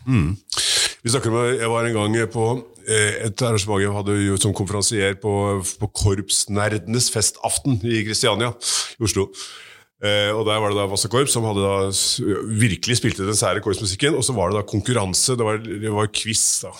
Vi 1.04 1.12
snakker 1.12 1.30
om, 1.30 1.38
Jeg 1.54 1.70
var 1.70 1.86
en 1.86 1.94
gang 1.94 2.18
på 2.32 2.48
eh, 2.88 3.28
et 3.28 3.42
arrangement 3.44 3.82
jeg 3.82 3.94
hadde 3.94 4.18
gjort 4.24 4.48
som 4.48 4.56
konferansier 4.56 5.14
på, 5.22 5.34
på 5.62 5.90
Korpsnerdenes 6.02 7.10
festaften 7.14 7.78
i 7.86 8.02
Kristiania 8.08 8.50
i 8.98 9.06
Oslo. 9.06 9.28
Eh, 10.04 10.30
og 10.36 10.44
Der 10.48 10.60
var 10.60 10.68
det 10.74 10.76
da 10.82 10.88
masse 10.90 11.08
korps 11.08 11.32
som 11.32 11.46
hadde 11.48 11.64
da 11.64 11.78
virkelig 12.60 12.98
spilte 13.00 13.24
den 13.24 13.38
sære 13.38 13.62
korpsmusikken. 13.64 14.18
Og 14.18 14.26
så 14.26 14.36
var 14.36 14.52
det 14.52 14.60
da 14.60 14.66
konkurranse, 14.68 15.38
det 15.38 15.46
var, 15.48 15.58
det 15.64 15.94
var 15.94 16.12
quiz. 16.12 16.44
da 16.66 16.74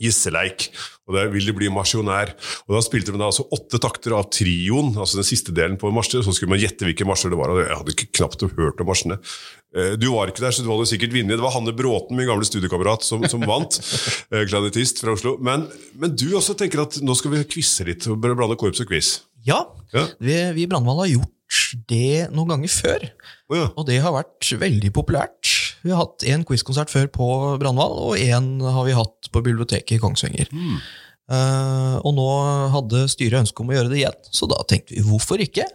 gisseleik. 0.00 0.70
Og 1.08 1.16
der 1.16 1.30
vil 1.32 1.44
det 1.50 1.54
bli 1.58 1.68
marsjonær. 1.72 2.32
Og 2.66 2.76
da 2.76 2.82
spilte 2.84 3.12
man 3.12 3.20
da 3.24 3.28
altså 3.30 3.44
åtte 3.52 3.80
takter 3.82 4.14
av 4.16 4.28
trioen, 4.32 4.92
altså 4.96 5.20
den 5.20 5.26
siste 5.28 5.54
delen 5.56 5.76
på 5.80 5.90
marsjer. 5.94 6.24
Så 6.24 6.34
skulle 6.36 6.54
man 6.54 6.62
gjette 6.62 6.86
hvilke 6.88 7.06
marsjer 7.08 7.32
det 7.34 7.40
var. 7.40 7.52
og 7.52 7.60
Jeg 7.62 7.76
hadde 7.80 7.94
ikke 7.96 8.08
knapt 8.20 8.44
hørt 8.46 8.80
om 8.80 8.88
marsjene. 8.90 9.18
Eh, 9.76 9.96
Du 10.00 10.08
var 10.14 10.30
ikke 10.32 10.44
der, 10.46 10.54
så 10.56 10.64
du 10.64 10.70
hadde 10.72 10.88
sikkert 10.90 11.12
vunnet. 11.14 11.36
Det 11.36 11.44
var 11.44 11.52
Hanne 11.56 11.74
Bråten, 11.76 12.16
min 12.16 12.30
gamle 12.30 12.48
studiekamerat, 12.48 13.04
som, 13.06 13.26
som 13.28 13.44
vant. 13.44 13.80
eh, 14.32 14.46
fra 14.48 15.12
Oslo. 15.16 15.36
Men, 15.38 15.68
men 16.00 16.16
du 16.16 16.30
også 16.38 16.56
tenker 16.56 16.86
at 16.86 17.00
nå 17.04 17.14
skal 17.18 17.34
vi 17.36 17.44
quize 17.44 17.84
litt, 17.84 18.08
og 18.08 18.20
blande 18.22 18.56
korps 18.56 18.80
og 18.80 18.88
quiz. 18.88 19.18
Ja, 19.44 19.66
Ja. 19.92 20.06
vi, 20.20 20.34
vi 20.54 20.62
i 20.62 20.70
Brannvall 20.70 21.04
har 21.04 21.12
gjort 21.18 21.36
det 21.90 22.30
noen 22.34 22.54
ganger 22.54 22.72
før. 22.72 23.06
Oh, 23.50 23.56
ja. 23.58 23.68
Og 23.74 23.86
det 23.88 24.00
har 24.04 24.14
vært 24.14 24.50
veldig 24.60 24.92
populært. 24.96 25.52
Vi 25.84 25.92
har 25.92 26.02
hatt 26.02 26.26
én 26.28 26.44
quizkonsert 26.46 26.92
før 26.92 27.08
på 27.12 27.28
Brannval, 27.60 27.96
og 28.10 28.18
én 28.20 28.58
har 28.62 28.84
vi 28.86 28.96
hatt 28.96 29.30
på 29.32 29.42
biblioteket 29.44 29.96
i 29.96 30.02
Kongsvinger. 30.02 30.50
Eh, 31.30 31.96
og 32.02 32.14
nå 32.16 32.28
hadde 32.74 33.06
styret 33.12 33.44
ønske 33.44 33.62
om 33.62 33.70
å 33.70 33.76
gjøre 33.76 33.92
det 33.92 34.00
igjen, 34.02 34.20
så 34.34 34.48
da 34.50 34.60
tenkte 34.68 34.96
vi 34.96 35.04
hvorfor 35.06 35.42
ikke? 35.42 35.66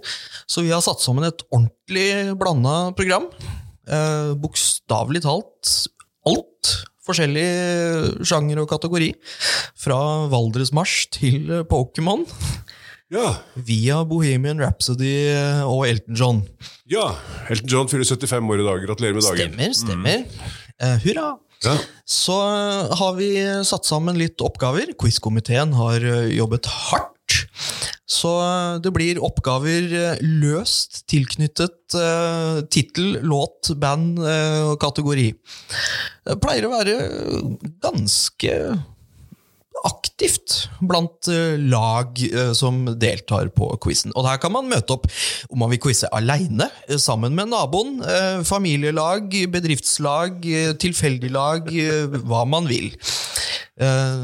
Så 0.51 0.65
vi 0.65 0.74
har 0.75 0.84
satt 0.86 1.03
sammen 1.03 1.27
et 1.27 1.46
ordentlig 1.50 2.36
blanda 2.39 2.91
program. 2.98 3.29
Uh, 3.86 4.34
Bokstavelig 4.41 5.22
talt 5.22 5.74
alt. 6.25 6.72
Forskjellig 7.05 8.25
sjanger 8.25 8.63
og 8.63 8.70
kategori. 8.72 9.12
Fra 9.77 10.00
Valdresmarsj 10.32 11.01
til 11.13 11.51
Pokémon. 11.70 12.25
Ja. 13.14 13.30
Via 13.68 14.02
Bohemian 14.08 14.62
Rhapsody 14.64 15.16
og 15.68 15.86
Elton 15.90 16.18
John. 16.18 16.44
Ja. 16.90 17.12
Elton 17.50 17.72
John 17.72 17.90
fyller 17.92 18.08
75 18.08 18.54
år 18.54 18.62
i 18.62 18.68
dag. 18.70 18.86
Gratulerer 18.88 19.18
med 19.18 19.28
dagen. 19.28 19.52
Stemmer, 19.54 19.76
stemmer. 19.78 20.54
Eh, 20.82 21.02
hurra! 21.06 21.34
Ja. 21.64 21.78
så 22.06 22.36
har 23.00 23.16
vi 23.18 23.30
satt 23.66 23.88
sammen 23.88 24.18
litt 24.20 24.42
oppgaver. 24.44 24.92
Quizkomiteen 25.02 25.74
har 25.74 26.04
eh, 26.04 26.34
jobbet 26.36 26.68
hardt. 26.70 27.14
Så 28.06 28.30
det 28.86 28.92
blir 28.94 29.22
oppgaver 29.24 29.90
eh, 29.98 30.20
løst 30.22 31.02
tilknyttet 31.10 31.96
uh, 31.98 32.62
tittel, 32.70 33.18
låt, 33.26 33.72
band 33.82 34.20
eh, 34.22 34.62
og 34.70 34.78
kategori. 34.82 35.32
Det 36.26 36.38
pleier 36.44 36.68
å 36.68 36.74
være 36.76 36.96
ganske 37.82 38.54
aktivt 39.86 40.56
blant 40.82 41.30
eh, 41.32 41.56
lag 41.62 42.18
eh, 42.25 42.51
som 42.58 42.84
deltar 43.00 43.51
på 43.56 43.70
quizen. 43.84 44.13
Og 44.15 44.27
her 44.27 44.39
kan 44.42 44.54
man 44.56 44.70
møte 44.72 44.96
opp 44.98 45.08
om 45.50 45.62
man 45.62 45.72
vil 45.74 45.82
quize 45.86 46.10
aleine, 46.15 46.70
eh, 46.88 47.00
sammen 47.01 47.36
med 47.38 47.51
naboen, 47.54 48.00
familielag, 48.46 49.34
bedriftslag, 49.54 50.42
tilfeldig 50.82 51.32
lag, 51.34 51.70
hva 52.25 52.44
man 52.50 52.68
vil. 52.70 52.92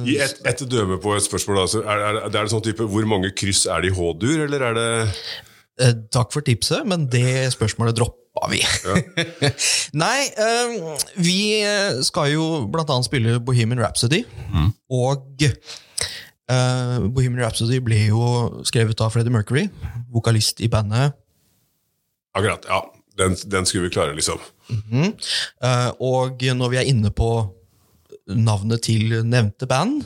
Gi 0.08 0.18
ett 0.24 0.42
et 0.48 0.64
døme 0.72 0.98
på 1.02 1.14
et 1.16 1.26
spørsmål. 1.26 1.64
Altså. 1.66 1.84
Er, 1.84 2.04
er, 2.08 2.20
er 2.30 2.36
det 2.36 2.52
sånn 2.54 2.64
type, 2.64 2.88
Hvor 2.88 3.08
mange 3.10 3.34
kryss 3.36 3.66
er 3.68 3.84
det 3.84 3.92
i 3.92 3.96
H-dur, 3.98 4.46
eller 4.46 4.68
er 4.70 4.78
det 4.78 4.90
Takk 6.14 6.30
for 6.34 6.46
tipset, 6.46 6.86
men 6.86 7.08
det 7.10 7.52
spørsmålet 7.56 7.98
droppa 8.42 8.50
vi. 8.52 8.62
Nei, 10.04 10.30
eh, 10.38 10.98
vi 11.16 11.64
skal 12.04 12.32
jo 12.34 12.68
blant 12.72 12.90
annet 12.90 13.06
spille 13.06 13.40
Bohemian 13.40 13.80
Rhapsody. 13.80 14.24
Og 14.92 15.46
uh, 15.46 17.08
Bohemian 17.10 17.44
Rhapsody 17.44 17.80
ble 17.80 18.08
jo 18.10 18.64
skrevet 18.68 19.00
av 19.02 19.12
Freddie 19.14 19.32
Mercury, 19.34 19.70
vokalist 20.12 20.62
i 20.62 20.70
bandet. 20.70 21.14
Akkurat. 22.34 22.66
Ja, 22.68 22.86
den, 23.18 23.36
den 23.46 23.66
skulle 23.66 23.90
vi 23.90 23.94
klare, 23.94 24.16
liksom. 24.16 24.40
Eh, 24.72 25.90
og 26.00 26.40
når 26.56 26.70
vi 26.72 26.78
er 26.80 26.88
inne 26.88 27.12
på 27.12 27.28
navnet 28.32 28.86
til 28.86 29.18
nevnte 29.28 29.68
band, 29.68 30.06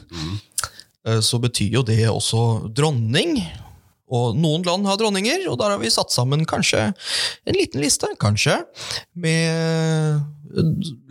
eh, 1.06 1.20
så 1.22 1.38
betyr 1.44 1.78
jo 1.78 1.84
det 1.86 2.00
også 2.10 2.72
dronning. 2.74 3.38
Og 4.14 4.38
noen 4.38 4.66
land 4.68 4.86
har 4.86 5.00
dronninger, 5.02 5.48
og 5.50 5.58
der 5.62 5.74
har 5.74 5.82
vi 5.82 5.90
satt 5.94 6.14
sammen 6.14 6.46
kanskje 6.46 6.92
en 6.92 7.58
liten 7.58 7.82
liste, 7.82 8.10
kanskje, 8.22 8.60
med 9.18 10.22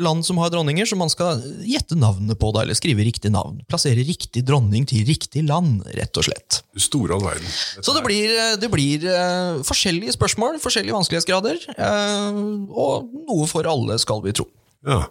land 0.01 0.25
som 0.27 0.39
har 0.39 0.51
dronninger, 0.51 0.87
så 0.87 0.97
man 0.97 1.11
skal 1.13 1.43
gjette 1.67 1.97
navnet 1.99 2.39
på 2.41 2.51
da, 2.55 2.63
eller 2.65 2.79
skrive 2.79 3.05
riktig 3.07 3.33
navn. 3.35 3.59
Plassere 3.71 4.05
riktig 4.07 4.45
dronning 4.47 4.87
til 4.89 5.05
riktig 5.09 5.45
land, 5.49 5.83
rett 5.97 6.21
og 6.21 6.29
slett. 6.29 6.61
Store 6.81 7.17
all 7.17 7.25
verden. 7.25 7.51
Så 7.81 7.97
det 7.97 8.05
blir, 8.07 8.33
det 8.61 8.71
blir 8.73 9.05
uh, 9.09 9.61
forskjellige 9.67 10.17
spørsmål, 10.17 10.61
forskjellige 10.63 10.97
vanskelighetsgrader, 10.97 11.61
uh, 11.77 12.41
og 12.71 13.11
noe 13.27 13.51
for 13.51 13.69
alle, 13.69 13.99
skal 14.03 14.25
vi 14.25 14.37
tro. 14.37 14.49
Ja. 14.87 15.05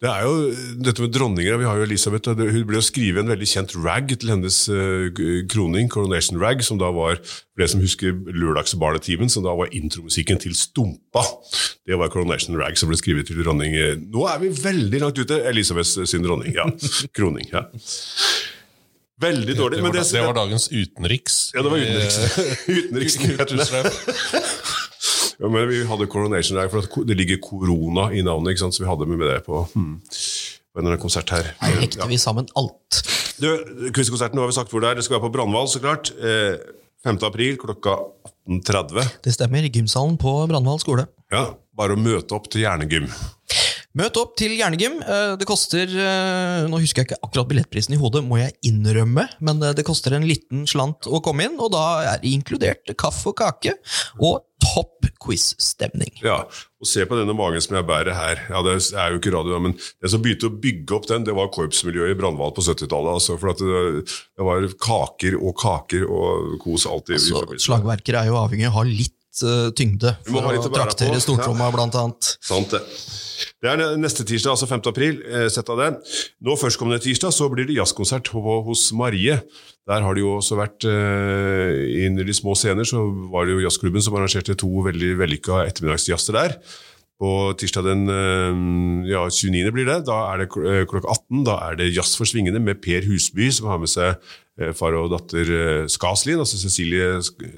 Det 0.00 0.08
er 0.08 0.22
jo 0.24 0.36
dette 0.80 1.02
med 1.04 1.12
dronninger. 1.12 1.58
Vi 1.60 1.66
har 1.68 1.76
jo 1.76 1.84
Elisabeth, 1.84 2.32
Hun 2.32 2.62
ble 2.68 2.78
jo 2.78 2.84
skrevet 2.86 3.20
en 3.20 3.28
veldig 3.28 3.48
kjent 3.50 3.74
rag 3.84 4.08
til 4.14 4.32
hennes 4.32 4.56
eh, 4.72 5.20
kroning, 5.52 5.90
Coronation 5.92 6.40
Rag, 6.40 6.64
som 6.64 6.80
da 6.80 6.88
var 6.96 7.18
for 7.20 7.60
det 7.60 7.68
som 7.68 7.82
husker 7.84 8.16
Lørdagsbarnetimen, 8.32 9.28
som 9.28 9.44
da 9.44 9.52
var 9.58 9.68
intromusikken 9.76 10.40
til 10.40 10.56
Stumpa. 10.56 11.26
Det 11.84 12.00
var 12.00 12.08
Coronation 12.08 12.56
Rag 12.56 12.80
som 12.80 12.88
ble 12.88 12.96
skrevet 12.96 13.28
til 13.28 13.42
dronning. 13.44 13.76
Nå 14.08 14.24
er 14.30 14.40
vi 14.40 14.54
veldig 14.56 15.02
langt 15.04 15.20
ute. 15.20 15.42
Elisabeth 15.52 16.08
sin 16.08 16.24
dronning. 16.24 16.56
ja. 16.56 16.64
Kroning. 17.16 17.52
ja. 17.52 17.66
Veldig 19.20 19.52
dårlig. 19.58 19.76
Det 19.76 19.84
men 19.84 19.92
var, 19.92 20.00
det, 20.00 20.12
det 20.16 20.24
var 20.24 20.36
dagens 20.38 20.70
utenriks. 20.72 21.34
Ja, 21.52 21.60
det 21.60 21.70
var 21.74 21.82
utenriks. 21.84 22.16
Utenriksnyhetene. 22.78 23.66
Ja, 25.40 25.48
men 25.48 25.68
vi 25.70 25.80
hadde 25.88 26.06
Coronation 26.12 26.58
der, 26.58 26.68
for 26.68 27.04
det 27.08 27.16
ligger 27.16 27.40
korona 27.40 28.10
i 28.12 28.20
navnet, 28.24 28.52
ikke 28.52 28.66
sant? 28.66 28.76
så 28.76 28.84
vi 28.84 28.90
hadde 28.90 29.08
med 29.08 29.22
det 29.24 29.38
på, 29.46 29.62
hmm, 29.72 29.94
på 30.04 30.76
en 30.76 30.82
eller 30.84 30.92
annen 30.92 31.00
konsert 31.00 31.32
her. 31.32 31.54
Her 31.62 31.78
hekter 31.80 32.10
vi 32.10 32.18
sammen 32.20 32.50
alt. 32.60 33.00
Du, 33.40 33.48
Quizkonserten, 33.96 34.36
nå 34.36 34.44
har 34.44 34.52
vi 34.52 34.58
sagt 34.58 34.74
hvor 34.74 34.84
det 34.84 34.90
er. 34.90 35.00
Det 35.00 35.06
skal 35.06 35.16
være 35.16 35.30
på 35.30 35.32
Brandval, 35.38 35.70
så 35.72 35.80
klart. 35.80 36.12
Eh, 36.20 36.60
5. 37.04 37.16
april 37.24 37.56
klokka 37.56 37.96
18.30. 38.50 39.08
Det 39.24 39.32
stemmer, 39.32 39.64
gymsalen 39.72 40.18
på 40.20 40.34
Brandval 40.50 40.82
skole. 40.82 41.06
Ja, 41.32 41.46
bare 41.72 41.96
å 41.96 42.00
møte 42.00 42.36
opp 42.36 42.50
til 42.52 42.66
hjernegym. 42.66 43.08
Møt 43.98 44.18
opp 44.20 44.36
til 44.38 44.52
hjernegym. 44.54 45.00
Eh, 45.02 45.32
Det 45.40 45.46
koster 45.50 45.90
eh, 45.90 46.68
Nå 46.70 46.78
husker 46.82 47.02
jeg 47.02 47.10
ikke 47.10 47.18
akkurat 47.26 47.48
billettprisen 47.50 47.96
i 47.96 47.98
hodet, 48.00 48.22
må 48.26 48.38
jeg 48.38 48.54
innrømme, 48.70 49.24
men 49.42 49.64
eh, 49.66 49.74
det 49.74 49.86
koster 49.88 50.14
en 50.14 50.28
liten 50.28 50.62
slant 50.70 51.08
å 51.10 51.18
komme 51.24 51.48
inn, 51.48 51.58
og 51.58 51.72
da 51.74 51.82
er 52.12 52.22
det 52.22 52.30
inkludert 52.30 52.94
kaffe 53.00 53.32
og 53.32 53.38
kake 53.40 53.74
og 54.20 54.44
topp 54.60 55.08
quiz-stemning. 55.20 56.12
Ja, 56.22 56.42
og 56.44 56.86
se 56.88 57.02
på 57.08 57.16
denne 57.18 57.34
magen 57.36 57.62
som 57.64 57.74
jeg 57.78 57.86
bærer 57.88 58.14
her. 58.14 58.42
Ja, 58.52 58.62
Det 58.62 58.76
er 58.94 59.10
jo 59.14 59.18
ikke 59.18 59.32
radio, 59.34 59.58
men 59.58 59.74
det 59.74 60.10
som 60.12 60.22
begynte 60.22 60.50
å 60.50 60.54
bygge 60.62 60.96
opp 60.96 61.08
den, 61.10 61.24
det 61.26 61.34
var 61.36 61.50
korpsmiljøet 61.52 62.14
i 62.14 62.18
Brandval 62.18 62.52
på 62.56 62.64
70-tallet. 62.64 63.16
Altså, 63.18 63.38
for 63.40 63.52
at 63.54 63.62
det, 63.64 64.04
det 64.06 64.46
var 64.46 64.68
kaker 64.86 65.38
og 65.40 65.56
kaker 65.60 66.06
og 66.06 66.58
kos 66.62 66.86
alltid. 66.86 67.18
Altså, 67.18 67.42
Så 67.56 67.66
slagverker 67.72 68.20
er 68.20 68.30
jo 68.30 68.38
avhengig 68.40 68.68
av 68.68 68.76
å 68.76 68.82
ha 68.82 68.86
litt 68.88 69.16
eh, 69.46 69.70
tyngde 69.76 70.14
Vi 70.26 70.34
må 70.34 70.42
for 70.42 70.56
litt 70.56 70.66
å 70.66 70.70
å 70.70 70.74
traktere 70.74 71.20
stortromma, 71.22 71.70
blant 71.74 71.96
annet. 71.98 72.34
Sant 72.44 72.74
det. 72.74 72.82
Det 73.60 73.70
er 73.72 73.96
neste 74.00 74.24
tirsdag, 74.28 74.54
altså 74.54 74.68
5. 74.68 74.82
april. 74.90 75.20
Eh, 75.24 75.48
sett 75.52 75.68
av 75.72 75.80
det. 75.80 75.90
Nå 76.44 76.56
førstkommende 76.60 77.02
tirsdag 77.04 77.34
så 77.36 77.48
blir 77.52 77.68
det 77.68 77.78
jazzkonsert 77.78 78.32
hos 78.34 78.90
Marie. 78.96 79.40
Der 79.88 80.04
har 80.04 80.14
det 80.14 80.22
jo 80.22 80.36
også 80.38 80.58
vært 80.60 80.86
eh, 80.88 82.04
i 82.04 82.06
de 82.14 82.36
små 82.36 82.54
scener 82.58 82.86
så 82.88 83.02
var 83.32 83.46
det 83.46 83.56
jo 83.56 83.64
jazzklubben 83.64 84.04
som 84.04 84.16
arrangerte 84.18 84.58
to 84.58 84.70
veldig 84.86 85.16
vellykka 85.22 85.64
ettermiddagsjazzer 85.66 86.36
der. 86.36 86.56
På 87.20 87.52
tirsdag 87.60 87.84
den 87.84 88.06
eh, 88.08 88.60
ja, 89.10 89.26
29. 89.28 89.72
blir 89.76 89.88
det. 89.88 89.98
Da 90.08 90.22
er 90.30 90.44
det 90.44 90.48
eh, 90.64 90.84
klokka 90.88 91.10
18. 91.12 91.42
Da 91.48 91.58
er 91.68 91.80
det 91.80 91.90
Jazz 91.92 92.14
for 92.16 92.28
svingende 92.28 92.62
med 92.64 92.80
Per 92.84 93.04
Husby, 93.08 93.50
som 93.52 93.68
har 93.72 93.82
med 93.82 93.92
seg 93.92 94.16
far 94.76 94.96
og 94.98 95.10
datter 95.14 95.88
Skaslien, 95.90 96.20
Skaslin, 96.20 96.40
altså 96.42 96.58
Cecilie 96.60 97.08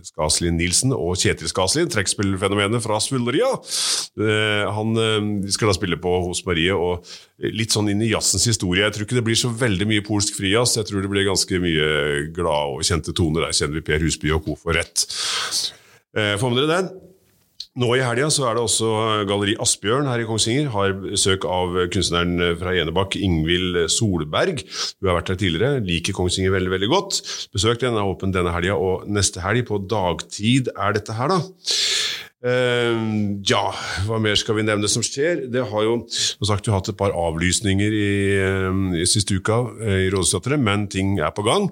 Skaslien 0.07 0.57
Nilsen 0.57 0.93
og 0.95 1.17
Kjetil 1.19 1.51
Skaslin, 1.51 1.91
trekkspillfenomenet 1.91 2.83
fra 2.85 2.99
Svulleria. 3.03 3.51
Eh, 4.21 4.65
Han 4.73 4.97
eh, 4.97 5.51
skal 5.53 5.71
da 5.71 5.77
spille 5.77 5.99
på 6.01 6.13
hos 6.27 6.45
Marie, 6.47 6.73
og 6.75 7.07
litt 7.43 7.73
sånn 7.75 7.91
inn 7.93 8.03
i 8.03 8.13
jazzens 8.13 8.47
historie. 8.47 8.85
Jeg 8.85 8.97
tror 8.97 9.07
ikke 9.07 9.19
det 9.19 9.27
blir 9.27 9.39
så 9.39 9.51
veldig 9.51 9.89
mye 9.91 10.05
polsk 10.07 10.37
frijazz. 10.39 10.77
Jeg 10.79 10.89
tror 10.89 11.03
det 11.03 11.13
blir 11.13 11.29
ganske 11.29 11.63
mye 11.63 11.89
glade 12.35 12.77
og 12.77 12.85
kjente 12.87 13.15
toner. 13.17 13.49
Der 13.49 13.57
kjenner 13.57 13.81
vi 13.81 13.87
Per 13.87 14.05
Husby 14.05 14.35
og 14.37 14.45
co. 14.47 14.59
for 14.59 14.79
rett. 14.79 15.07
Får 16.13 16.39
Få 16.39 16.53
med 16.53 16.63
dere 16.63 16.83
den. 16.83 17.12
Nå 17.73 17.89
i 17.97 18.03
helga 18.05 18.27
er 18.29 18.59
det 18.59 18.63
også 18.67 18.89
Galleri 19.25 19.55
Asbjørn 19.65 20.05
her 20.11 20.21
i 20.21 20.27
Kongsvinger. 20.29 20.67
Har 20.75 20.93
besøk 20.93 21.47
av 21.49 21.73
kunstneren 21.95 22.37
fra 22.61 22.75
Enebakk, 22.77 23.17
Ingvild 23.17 23.79
Solberg. 23.95 24.61
Hun 25.01 25.09
har 25.09 25.17
vært 25.17 25.33
her 25.33 25.39
tidligere, 25.41 25.81
liker 25.87 26.13
Kongsvinger 26.19 26.53
veldig 26.53 26.75
veldig 26.75 26.91
godt. 26.93 27.23
Besøk 27.57 27.81
den 27.81 27.97
er 27.97 28.05
åpen 28.05 28.35
denne 28.37 28.53
helga, 28.53 28.77
og 28.77 29.09
neste 29.09 29.41
helg 29.41 29.65
på 29.71 29.81
dagtid 29.89 30.69
er 30.77 30.99
dette 30.99 31.17
her, 31.17 31.33
da. 31.33 31.41
Eh, 32.43 33.03
ja, 33.47 33.63
hva 34.09 34.17
mer 34.19 34.35
skal 34.39 34.57
vi 34.59 34.65
nevne 34.67 34.89
som 34.91 35.05
skjer? 35.07 35.45
Det 35.53 35.63
har 35.71 35.85
jo 35.87 35.93
som 36.11 36.49
sagt, 36.49 36.67
vi 36.67 36.73
har 36.73 36.81
hatt 36.81 36.91
et 36.91 36.99
par 36.99 37.15
avlysninger 37.15 37.95
i, 37.95 38.15
eh, 38.35 38.99
i 38.99 39.07
siste 39.07 39.39
uka 39.39 39.61
eh, 39.79 40.01
i 40.07 40.11
Rådhusteatret, 40.11 40.59
men 40.59 40.89
ting 40.91 41.21
er 41.23 41.31
på 41.37 41.45
gang. 41.47 41.69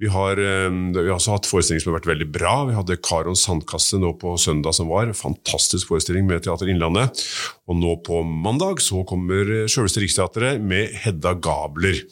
Vi 0.00 0.08
har, 0.08 0.40
vi 0.40 1.04
har 1.04 1.16
også 1.18 1.36
hatt 1.36 1.48
forestillinger 1.48 1.84
som 1.84 1.92
har 1.92 2.00
vært 2.00 2.10
veldig 2.14 2.30
bra. 2.32 2.54
Vi 2.70 2.76
hadde 2.78 3.00
Karons 3.04 3.44
sandkasse 3.44 4.00
nå 4.00 4.14
på 4.20 4.34
søndag 4.40 4.76
som 4.76 4.88
var. 4.88 5.12
Fantastisk 5.16 5.92
forestilling 5.92 6.26
med 6.28 6.44
Teater 6.44 6.72
Innlandet. 6.72 7.20
Og 7.64 7.78
nå 7.80 7.94
på 8.04 8.20
mandag 8.28 8.82
så 8.84 9.00
kommer 9.08 9.64
Sjølveste 9.72 10.02
Riksteatret 10.02 10.60
med 10.60 10.92
Hedda 11.00 11.32
Gabler. 11.40 12.02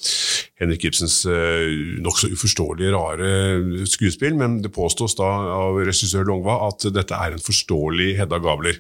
Henrik 0.63 0.87
Ibsens 0.89 1.19
eh, 1.29 1.67
nokså 2.01 2.31
uforståelige, 2.33 2.93
rare 2.95 3.87
skuespill, 3.91 4.39
men 4.39 4.61
det 4.65 4.73
påstås 4.73 5.19
da 5.19 5.29
av 5.59 5.81
regissør 5.83 6.25
Longva 6.31 6.57
at 6.71 6.87
dette 6.95 7.19
er 7.19 7.37
en 7.37 7.45
forståelig 7.45 8.15
Hedda 8.23 8.41
Gabler. 8.41 8.79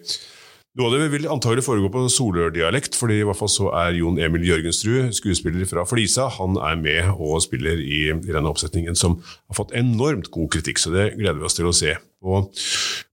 Noe 0.72 0.88
av 0.88 0.94
det 0.96 1.10
vil 1.12 1.26
antagelig 1.28 1.66
foregå 1.66 1.90
på 1.92 2.06
solørdialekt, 2.08 2.94
fordi 2.96 3.18
i 3.20 3.24
hvert 3.28 3.36
fall 3.36 3.50
så 3.52 3.66
er 3.76 3.98
Jon 3.98 4.16
Emil 4.16 4.46
Jørgensrud, 4.48 5.10
skuespiller 5.12 5.68
fra 5.68 5.84
Flisa, 5.84 6.30
han 6.32 6.56
er 6.64 6.78
med 6.80 7.10
og 7.12 7.42
spiller 7.44 7.76
i, 7.76 8.06
i 8.08 8.32
denne 8.32 8.48
oppsetningen 8.48 8.96
som 8.96 9.18
har 9.20 9.58
fått 9.58 9.74
enormt 9.76 10.30
god 10.32 10.48
kritikk, 10.54 10.80
så 10.80 10.94
det 10.94 11.10
gleder 11.18 11.42
vi 11.42 11.44
oss 11.44 11.58
til 11.58 11.68
å 11.68 11.74
se. 11.76 11.92
Og 12.24 12.48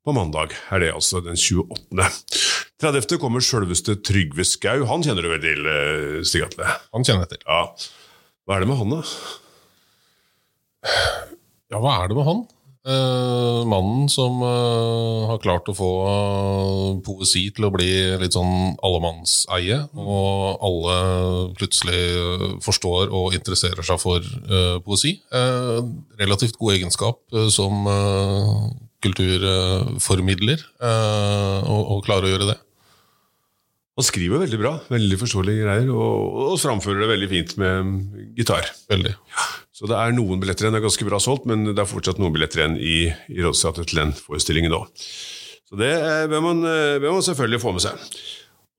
på 0.07 0.15
mandag 0.15 0.55
er 0.71 0.85
det 0.85 0.93
altså 0.95 1.19
den 1.25 1.35
28. 1.35 2.07
30. 2.79 3.19
kommer 3.19 3.43
sjølveste 3.43 3.97
Trygve 4.07 4.45
Skau. 4.47 4.85
Han 4.87 5.03
kjenner 5.03 5.27
du 5.27 5.33
vel 5.33 5.43
til, 5.43 5.67
eh, 5.67 6.23
Stig 6.23 6.45
Atle? 6.47 6.63
Han 6.95 7.03
kjenner 7.03 7.27
jeg 7.27 7.33
til. 7.33 7.43
Ja. 7.43 7.65
Hva 8.47 8.55
er 8.55 8.63
det 8.63 8.71
med 8.71 8.79
han, 8.79 8.95
da? 8.95 9.01
Ja, 11.75 11.83
hva 11.83 11.97
er 11.99 12.07
det 12.07 12.15
med 12.15 12.29
han? 12.29 12.45
Eh, 12.87 13.61
mannen 13.67 14.07
som 14.07 14.39
uh, 14.39 15.27
har 15.27 15.41
klart 15.43 15.67
å 15.67 15.75
få 15.75 15.89
uh, 16.07 16.99
poesi 17.03 17.49
til 17.51 17.67
å 17.67 17.71
bli 17.75 17.89
litt 18.21 18.37
sånn 18.37 18.77
allemannseie, 18.87 19.81
og 19.99 20.63
alle 20.63 20.95
plutselig 21.59 21.99
forstår 22.63 23.11
og 23.11 23.35
interesserer 23.35 23.83
seg 23.83 23.99
for 23.99 24.23
poesi. 24.85 25.17
Relativt 26.19 26.55
god 26.59 26.77
egenskap 26.77 27.19
som 27.51 27.83
kulturformidler, 29.03 30.63
og, 30.79 31.83
og 31.95 32.03
klare 32.07 32.27
å 32.27 32.33
gjøre 32.33 32.49
det. 32.53 32.57
Han 33.99 34.05
skriver 34.07 34.39
veldig 34.45 34.57
bra, 34.61 34.69
veldig 34.87 35.17
forståelige 35.19 35.65
greier, 35.65 35.89
og, 35.91 36.35
og 36.53 36.59
framfører 36.61 37.01
det 37.03 37.09
veldig 37.11 37.27
fint 37.33 37.49
med 37.59 37.89
gitar. 38.39 38.69
Veldig. 38.87 39.11
Så 39.75 39.89
det 39.91 39.97
er 39.99 40.13
noen 40.15 40.39
billetter 40.39 40.63
igjen. 40.65 40.77
Det 40.77 40.79
er 40.79 40.85
ganske 40.87 41.07
bra 41.09 41.19
solgt, 41.19 41.47
men 41.51 41.67
det 41.73 41.81
er 41.83 41.89
fortsatt 41.89 42.21
noen 42.21 42.31
billetter 42.31 42.61
igjen 42.63 42.77
i, 42.79 42.93
i 43.35 43.43
Rådsteatret 43.43 43.91
til 43.91 43.99
den 43.99 44.13
forestillingen 44.15 44.77
òg. 44.79 44.87
Så 45.67 45.77
det 45.83 45.91
eh, 45.99 46.23
bør 46.31 46.45
man, 46.47 46.63
eh, 46.63 46.95
bør 47.03 47.17
man 47.17 47.25
selvfølgelig 47.27 47.59
få 47.65 47.75
med 47.75 47.83
seg. 47.89 48.07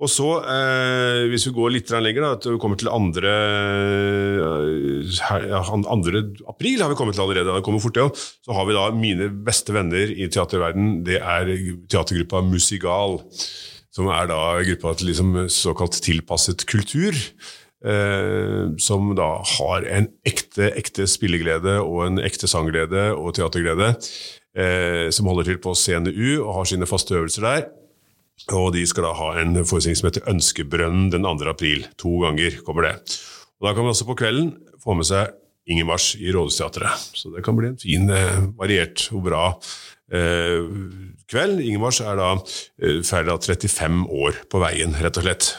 Og 0.01 0.09
så, 0.09 0.27
eh, 0.49 1.27
hvis 1.29 1.45
vi 1.51 1.53
går 1.59 1.75
litt 1.75 1.93
lenger, 1.93 2.25
da, 2.25 2.31
at 2.39 2.49
vi 2.49 2.57
kommer 2.65 2.81
til 2.81 2.89
andre, 2.89 3.33
eh, 4.41 5.21
her- 5.29 5.49
ja, 5.53 5.61
2. 5.69 6.23
april, 6.49 6.81
har 6.81 6.89
vi 6.89 6.97
kommet 6.97 7.19
til 7.19 7.27
allerede, 7.27 7.53
det 7.59 7.65
kommer 7.67 7.85
fort 7.85 7.99
det 7.99 8.07
også. 8.09 8.31
så 8.49 8.57
har 8.57 8.65
vi 8.65 8.79
da 8.79 8.87
mine 8.97 9.29
beste 9.45 9.77
venner 9.77 10.09
i 10.17 10.29
teaterverden, 10.33 11.03
det 11.05 11.21
er 11.21 11.53
teatergruppa 11.93 12.41
Musigal, 12.49 13.21
som 14.01 14.11
er 14.13 14.31
da 14.31 14.43
gruppa 14.65 14.95
til 14.97 15.11
liksom 15.13 15.35
såkalt 15.53 16.01
tilpasset 16.05 16.65
kultur. 16.71 17.17
Eh, 17.81 18.77
som 18.81 19.15
da 19.17 19.29
har 19.57 19.87
en 19.89 20.11
ekte, 20.29 20.69
ekte 20.77 21.07
spilleglede 21.09 21.79
og 21.81 22.03
en 22.07 22.21
ekte 22.21 22.49
sangglede 22.51 23.11
og 23.15 23.35
teaterglede. 23.37 23.95
Eh, 24.57 25.09
som 25.15 25.29
holder 25.31 25.51
til 25.51 25.61
på 25.63 25.77
CNU 25.77 26.41
og 26.41 26.55
har 26.59 26.71
sine 26.73 26.89
faste 26.89 27.17
øvelser 27.17 27.47
der. 27.47 27.69
Og 28.57 28.73
de 28.75 28.87
skal 28.89 29.05
da 29.05 29.13
ha 29.17 29.35
en 29.43 29.61
forestilling 29.63 29.99
som 30.01 30.09
heter 30.09 30.29
Ønskebrønnen 30.33 31.11
den 31.13 31.29
2. 31.29 31.37
april. 31.53 31.85
To 32.01 32.23
ganger 32.25 32.57
kommer 32.65 32.89
det. 32.89 32.97
Og 33.61 33.69
Da 33.69 33.75
kan 33.75 33.85
man 33.85 33.93
også 33.93 34.09
på 34.09 34.17
kvelden 34.17 34.55
få 34.81 34.97
med 34.97 35.09
seg 35.09 35.35
Inger 35.69 35.87
Mars 35.89 36.13
i 36.17 36.33
Rådhusteatret. 36.33 37.09
Så 37.19 37.33
det 37.35 37.45
kan 37.47 37.59
bli 37.59 37.73
en 37.73 37.81
fin, 37.81 38.09
eh, 38.11 38.41
variert 38.59 39.09
og 39.13 39.27
bra 39.29 39.45
eh, 40.13 40.67
kveld. 41.31 41.63
Ingemars 41.63 42.01
er 42.05 42.19
da 42.19 42.33
eh, 42.35 43.01
ferdig 43.07 43.35
av 43.35 43.45
35 43.45 44.05
år 44.09 44.41
på 44.51 44.63
veien, 44.63 44.97
rett 44.99 45.21
og 45.21 45.27
slett. 45.27 45.51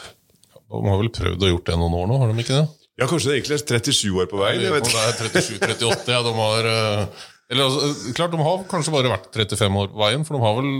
De 0.72 0.80
har 0.88 1.00
vel 1.00 1.12
prøvd 1.12 1.44
å 1.44 1.52
gjort 1.52 1.68
det 1.68 1.78
noen 1.80 1.98
år 2.00 2.08
nå, 2.08 2.18
har 2.20 2.32
de 2.32 2.44
ikke 2.44 2.58
det? 2.58 2.66
Ja, 3.00 3.08
kanskje 3.08 3.30
det 3.30 3.38
egentlig 3.38 3.56
er 3.58 3.64
37 3.80 4.18
år 4.20 4.28
på 4.30 4.40
veien. 4.40 4.62
jeg 4.62 4.74
vet 4.74 4.88
ikke. 4.88 5.06
det 5.06 5.30
er 5.30 5.78
37-38, 5.78 6.12
ja. 6.12 6.20
De 6.26 6.34
har 6.38 6.68
eh, 6.72 7.22
Eller 7.52 7.68
altså, 7.68 8.12
klart, 8.16 8.34
de 8.34 8.44
har 8.46 8.66
kanskje 8.70 8.94
bare 8.94 9.14
vært 9.14 9.40
35 9.40 9.80
år 9.84 9.90
på 9.94 10.04
veien, 10.04 10.26
for 10.28 10.36
de 10.36 10.44
har 10.44 10.58
vel 10.60 10.74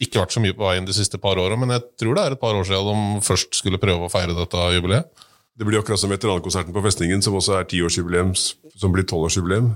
ikke 0.00 0.22
vært 0.22 0.32
så 0.32 0.40
mye 0.40 0.56
på 0.56 0.64
veien 0.64 0.86
de 0.88 0.94
siste 0.96 1.18
par 1.20 1.38
åra, 1.42 1.58
men 1.60 1.74
jeg 1.74 1.84
tror 2.00 2.16
det 2.16 2.22
er 2.22 2.34
et 2.36 2.40
par 2.40 2.56
år 2.56 2.64
siden 2.64 3.02
de 3.18 3.24
først 3.26 3.58
skulle 3.58 3.80
prøve 3.82 4.06
å 4.06 4.12
feire 4.12 4.36
dette 4.36 4.68
jubileet. 4.78 5.26
Det 5.60 5.66
blir 5.68 5.76
akkurat 5.76 6.00
som 6.00 6.08
veterankonserten 6.08 6.72
på 6.72 6.80
Festningen, 6.86 7.20
som 7.20 7.34
også 7.36 7.58
er 7.58 7.66
tiårsjubileum, 7.68 8.30
som 8.32 8.94
blir 8.94 9.04
tolvårsjubileum. 9.04 9.74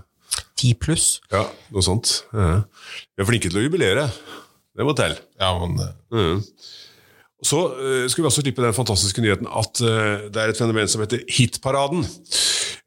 Ti 0.56 0.70
pluss. 0.80 1.18
Ja, 1.28 1.42
noe 1.74 1.84
sånt. 1.84 2.22
Ja. 2.32 2.62
Vi 3.12 3.20
er 3.20 3.28
flinke 3.28 3.50
til 3.52 3.60
å 3.60 3.64
jubilere. 3.66 4.06
Det 4.72 4.86
må 4.88 4.94
til. 4.96 5.12
Ja, 5.42 5.52
men 5.60 5.76
eh, 5.84 5.92
Mm. 6.14 6.40
Så 7.44 7.58
uh, 7.76 8.06
skal 8.08 8.22
vi 8.22 8.28
også 8.30 8.40
slippe 8.40 8.62
den 8.64 8.72
fantastiske 8.72 9.20
nyheten 9.20 9.48
at 9.50 9.80
uh, 9.84 10.30
det 10.32 10.40
er 10.40 10.52
et 10.52 10.56
fenomen 10.56 10.88
som 10.88 11.02
heter 11.02 11.20
Hitparaden. 11.28 12.06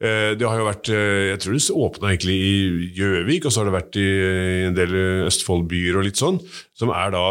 Uh, 0.02 0.34
det 0.34 0.48
har 0.48 0.58
jo 0.58 0.66
vært 0.66 0.90
eh, 0.94 1.28
Jeg 1.34 1.42
tror 1.44 1.54
det 1.54 1.78
åpna 1.86 2.10
egentlig 2.10 2.38
i 2.42 2.90
Gjøvik, 2.98 3.46
og 3.46 3.54
så 3.54 3.62
har 3.62 3.70
det 3.70 3.76
vært 3.78 4.00
i, 4.02 4.08
i 4.08 4.66
en 4.72 4.78
del 4.78 4.98
Østfold-byer 5.28 6.00
og 6.00 6.08
litt 6.08 6.18
sånn, 6.18 6.42
som 6.78 6.94
er 6.94 7.14
da 7.14 7.26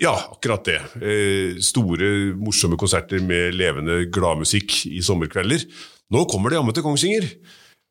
ja, 0.00 0.14
akkurat 0.32 0.64
det. 0.68 0.78
Eh, 1.00 1.58
store, 1.64 2.08
morsomme 2.38 2.78
konserter 2.80 3.22
med 3.24 3.54
levende 3.58 4.02
gladmusikk 4.12 4.86
i 4.90 5.02
sommerkvelder. 5.04 5.64
Nå 6.14 6.24
kommer 6.30 6.50
de 6.52 6.58
jammen 6.60 6.74
til 6.76 6.84
Kongsvinger. 6.86 7.26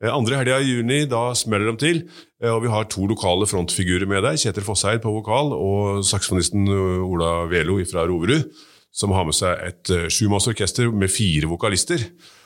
Eh, 0.03 0.11
Andre 0.11 0.39
helga 0.41 0.59
i 0.61 0.69
juni, 0.77 1.01
da 1.11 1.29
smeller 1.35 1.71
de 1.73 1.77
til. 1.81 2.03
eh, 2.41 2.49
Og 2.51 2.63
vi 2.63 2.71
har 2.71 2.85
to 2.91 3.05
lokale 3.07 3.47
frontfigurer 3.47 4.07
med 4.07 4.23
deg. 4.23 4.37
Kjetil 4.39 4.63
Fosseid 4.67 5.01
på 5.03 5.11
vokal 5.17 5.51
og 5.55 6.03
saksofonisten 6.03 6.67
Ola 7.05 7.45
Velo 7.51 7.77
fra 7.85 8.05
Roverud. 8.07 8.49
Som 8.95 9.11
har 9.11 9.25
med 9.27 9.35
seg 9.35 9.59
et 9.59 9.91
sjumannsorkester 10.07 10.87
med 10.95 11.11
fire 11.11 11.49
vokalister. 11.51 11.99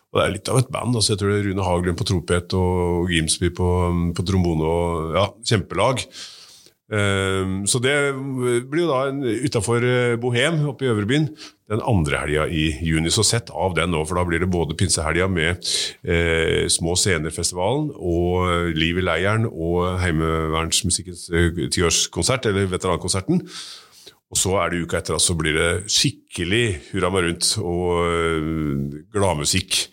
Og 0.10 0.18
det 0.18 0.24
er 0.26 0.32
litt 0.34 0.50
av 0.50 0.58
et 0.58 0.72
band. 0.74 0.96
altså 0.98 1.14
Jeg 1.14 1.20
tror 1.22 1.30
det 1.30 1.40
er 1.44 1.50
Rune 1.52 1.66
Haglund 1.68 1.98
på 2.00 2.08
tropet 2.10 2.54
og 2.58 3.12
Gimsby 3.14 3.52
på, 3.54 3.68
på 4.18 4.26
trombone. 4.26 4.66
og 4.66 5.14
ja, 5.14 5.26
Kjempelag. 5.46 6.02
Ehm, 6.90 7.68
Så 7.70 7.80
det 7.84 7.96
blir 8.70 8.86
jo 8.86 8.90
da 8.90 9.12
utafor 9.46 9.84
Bohem, 10.22 10.64
oppe 10.72 10.86
i 10.86 10.90
Øvrebyen, 10.90 11.30
den 11.70 11.82
andre 11.86 12.18
helga 12.24 12.48
i 12.50 12.72
juni. 12.82 13.12
Så 13.14 13.24
sett 13.24 13.52
av 13.54 13.76
den 13.78 13.92
nå, 13.94 14.02
for 14.08 14.18
da 14.18 14.24
blir 14.26 14.42
det 14.42 14.50
både 14.50 14.78
pinsehelga 14.78 15.28
med 15.30 15.60
eh, 16.04 16.66
Små 16.72 16.96
Scener-festivalen 16.98 17.92
og 17.94 18.74
Liv 18.74 18.98
i 18.98 19.06
leiren 19.06 19.46
og 19.46 20.00
Heimevernsmusikkens 20.02 21.28
eh, 21.30 21.68
tiårskonsert, 21.70 22.50
eller 22.50 22.72
veterankonserten. 22.74 23.44
Og 24.30 24.38
så 24.38 24.56
er 24.62 24.70
det 24.74 24.84
uka 24.86 25.00
etter, 25.00 25.18
så 25.22 25.34
blir 25.38 25.58
det 25.58 25.70
skikkelig 25.90 26.66
hurra 26.92 27.10
meg 27.14 27.28
rundt 27.28 27.54
og 27.62 28.02
eh, 28.06 28.98
gladmusikk 29.14 29.84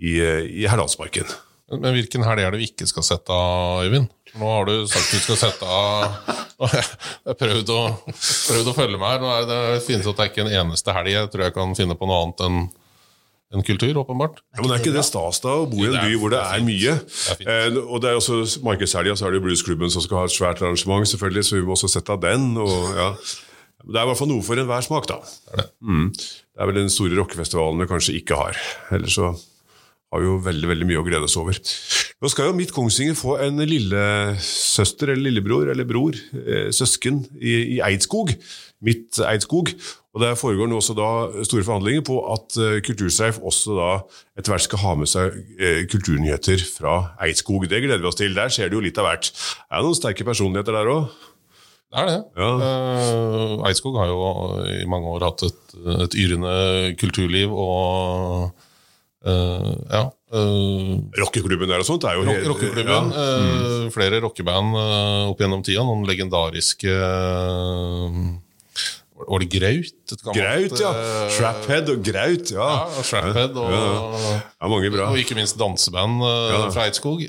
i, 0.00 0.18
eh, 0.18 0.44
i 0.62 0.66
Herlandsparken. 0.70 1.30
Men 1.70 1.94
hvilken 1.94 2.26
helg 2.26 2.42
er 2.42 2.54
det 2.54 2.62
vi 2.62 2.70
ikke 2.72 2.86
skal 2.90 3.06
sette 3.06 3.34
av, 3.34 3.84
Øyvind? 3.86 4.10
Nå 4.38 4.46
har 4.46 4.68
du 4.68 4.74
sagt 4.90 5.10
du 5.10 5.18
skal 5.24 5.38
sette 5.40 5.66
av 5.66 6.04
og 6.60 6.74
Jeg 6.76 6.84
har 7.30 7.38
prøvd 7.40 7.70
prøvd 7.70 8.68
å 8.70 8.74
følge 8.76 8.98
med 9.00 9.08
her. 9.08 9.22
Nå 9.22 9.30
er 9.32 9.46
det, 9.48 9.58
det 9.74 9.82
finnes 9.86 10.06
at 10.06 10.18
det 10.18 10.26
er 10.26 10.30
ikke 10.32 10.44
en 10.44 10.54
eneste 10.60 10.94
helg 10.94 11.14
jeg 11.14 11.30
tror 11.32 11.46
jeg 11.46 11.54
kan 11.56 11.74
finne 11.78 11.96
på 11.98 12.08
noe 12.10 12.20
annet 12.26 12.44
enn 12.46 12.60
en 13.50 13.64
kultur, 13.66 13.96
åpenbart. 13.98 14.36
Ja, 14.54 14.60
men 14.62 14.70
er 14.70 14.78
ikke 14.78 14.92
det 14.94 15.02
stas 15.08 15.40
da 15.42 15.56
å 15.58 15.64
bo 15.66 15.80
i 15.82 15.88
en 15.88 15.96
er- 15.98 16.04
by 16.06 16.18
hvor 16.22 16.30
det 16.30 16.38
det 16.38 16.46
er 16.46 16.60
er 16.60 16.66
mye? 16.68 16.92
Det 17.02 17.46
er. 17.50 17.72
Eh, 17.72 17.78
og 17.82 17.98
det 18.04 18.12
er 18.12 18.18
også 18.20 18.60
markedshelga, 18.62 19.16
så 19.18 19.26
er 19.26 19.34
det 19.34 19.40
Bluesklubben 19.42 19.90
som 19.90 20.04
skal 20.04 20.20
ha 20.20 20.28
et 20.28 20.34
svært 20.36 20.62
arrangement, 20.62 21.02
selvfølgelig, 21.10 21.42
så 21.48 21.56
vi 21.58 21.64
må 21.66 21.74
også 21.74 21.90
sette 21.90 22.14
av 22.14 22.20
den. 22.22 22.44
Og, 22.62 22.76
ja. 22.94 23.08
Det 23.82 23.96
er 23.98 24.04
i 24.04 24.10
hvert 24.12 24.20
fall 24.20 24.30
noe 24.30 24.44
for 24.46 24.54
enhver 24.62 24.86
smak, 24.86 25.08
da. 25.10 25.18
Mm. 25.82 26.12
Det 26.14 26.62
er 26.62 26.70
vel 26.70 26.78
den 26.78 26.92
store 26.94 27.18
rockefestivalen 27.18 27.82
vi 27.82 27.90
kanskje 27.90 28.14
ikke 28.20 28.38
har. 28.38 28.60
Ellers 28.94 29.18
så 29.18 29.32
har 29.34 30.22
vi 30.22 30.30
jo 30.30 30.38
veldig 30.46 30.70
veldig 30.70 30.86
mye 30.92 31.02
å 31.02 31.06
glede 31.10 31.26
oss 31.26 31.34
over. 31.42 31.58
Nå 32.20 32.28
skal 32.28 32.50
jo 32.50 32.56
Mitt 32.56 32.72
Kongsvinger 32.76 33.16
få 33.16 33.38
en 33.40 33.62
lillesøster 33.64 35.14
eller 35.14 35.30
lillebror 35.30 35.70
eller 35.72 35.86
bror, 35.88 36.18
eh, 36.36 36.68
søsken, 36.68 37.22
i, 37.40 37.54
i 37.76 37.80
Eidskog. 37.80 38.34
Mitt 38.84 39.16
Eidskog. 39.24 39.72
Og 40.12 40.20
Der 40.20 40.34
foregår 40.36 40.68
nå 40.68 40.80
også 40.80 40.96
da 40.98 41.08
store 41.46 41.64
forhandlinger 41.64 42.04
på 42.04 42.18
at 42.34 42.58
eh, 42.60 42.78
Kulturstreif 42.84 43.38
også 43.40 43.76
da 43.78 43.88
etter 44.36 44.52
hvert 44.52 44.66
skal 44.66 44.82
ha 44.82 44.94
med 45.00 45.08
seg 45.08 45.40
eh, 45.56 45.82
kulturnyheter 45.88 46.60
fra 46.74 46.94
Eidskog. 47.24 47.68
Det 47.70 47.80
gleder 47.86 48.02
vi 48.02 48.10
oss 48.10 48.20
til. 48.20 48.36
Der 48.36 48.52
skjer 48.52 48.68
det 48.68 48.76
jo 48.76 48.84
litt 48.84 49.00
av 49.00 49.08
hvert. 49.08 49.32
Er 49.70 49.80
det 49.80 49.88
noen 49.88 50.00
sterke 50.02 50.26
personligheter 50.28 50.76
der 50.76 50.90
òg? 50.92 51.28
Det 51.90 52.02
er 52.02 52.10
det. 52.10 52.18
Ja. 52.36 52.50
Eh, 52.66 53.54
Eidskog 53.70 53.96
har 53.96 54.10
jo 54.12 54.18
i 54.68 54.88
mange 54.90 55.08
år 55.14 55.30
hatt 55.30 55.46
et, 55.48 55.78
et 56.04 56.18
yrende 56.20 56.52
kulturliv 57.00 57.54
og 57.54 58.50
eh, 59.24 59.74
ja. 59.90 60.02
Uh, 60.30 61.00
Rockeklubben 61.18 61.66
der 61.66 61.82
og 61.82 61.86
sånt 61.88 62.04
er 62.06 62.14
jo 62.14 62.22
Rock, 62.22 62.44
rockeklubben. 62.52 63.08
Ja. 63.10 63.22
eh, 63.24 63.88
flere 63.90 64.20
rockeband 64.22 64.76
opp 65.32 65.40
gjennom 65.42 65.64
tida. 65.66 65.82
Noen 65.82 66.04
legendariske 66.06 66.92
Var 69.20 69.42
det 69.42 69.48
Graut? 69.52 70.14
Graut, 70.32 70.76
ja. 70.80 70.92
Traphead 71.34 71.90
og 71.92 72.04
Graut. 72.06 72.52
Ja. 72.54 72.68
Ja, 72.86 73.02
Traphead 73.04 73.58
og, 73.58 73.74
ja, 73.74 74.70
mange 74.70 74.92
bra. 74.94 75.10
og 75.10 75.18
ikke 75.20 75.36
minst 75.36 75.58
danseband 75.60 76.22
fra 76.72 76.86
Eidskog. 76.86 77.26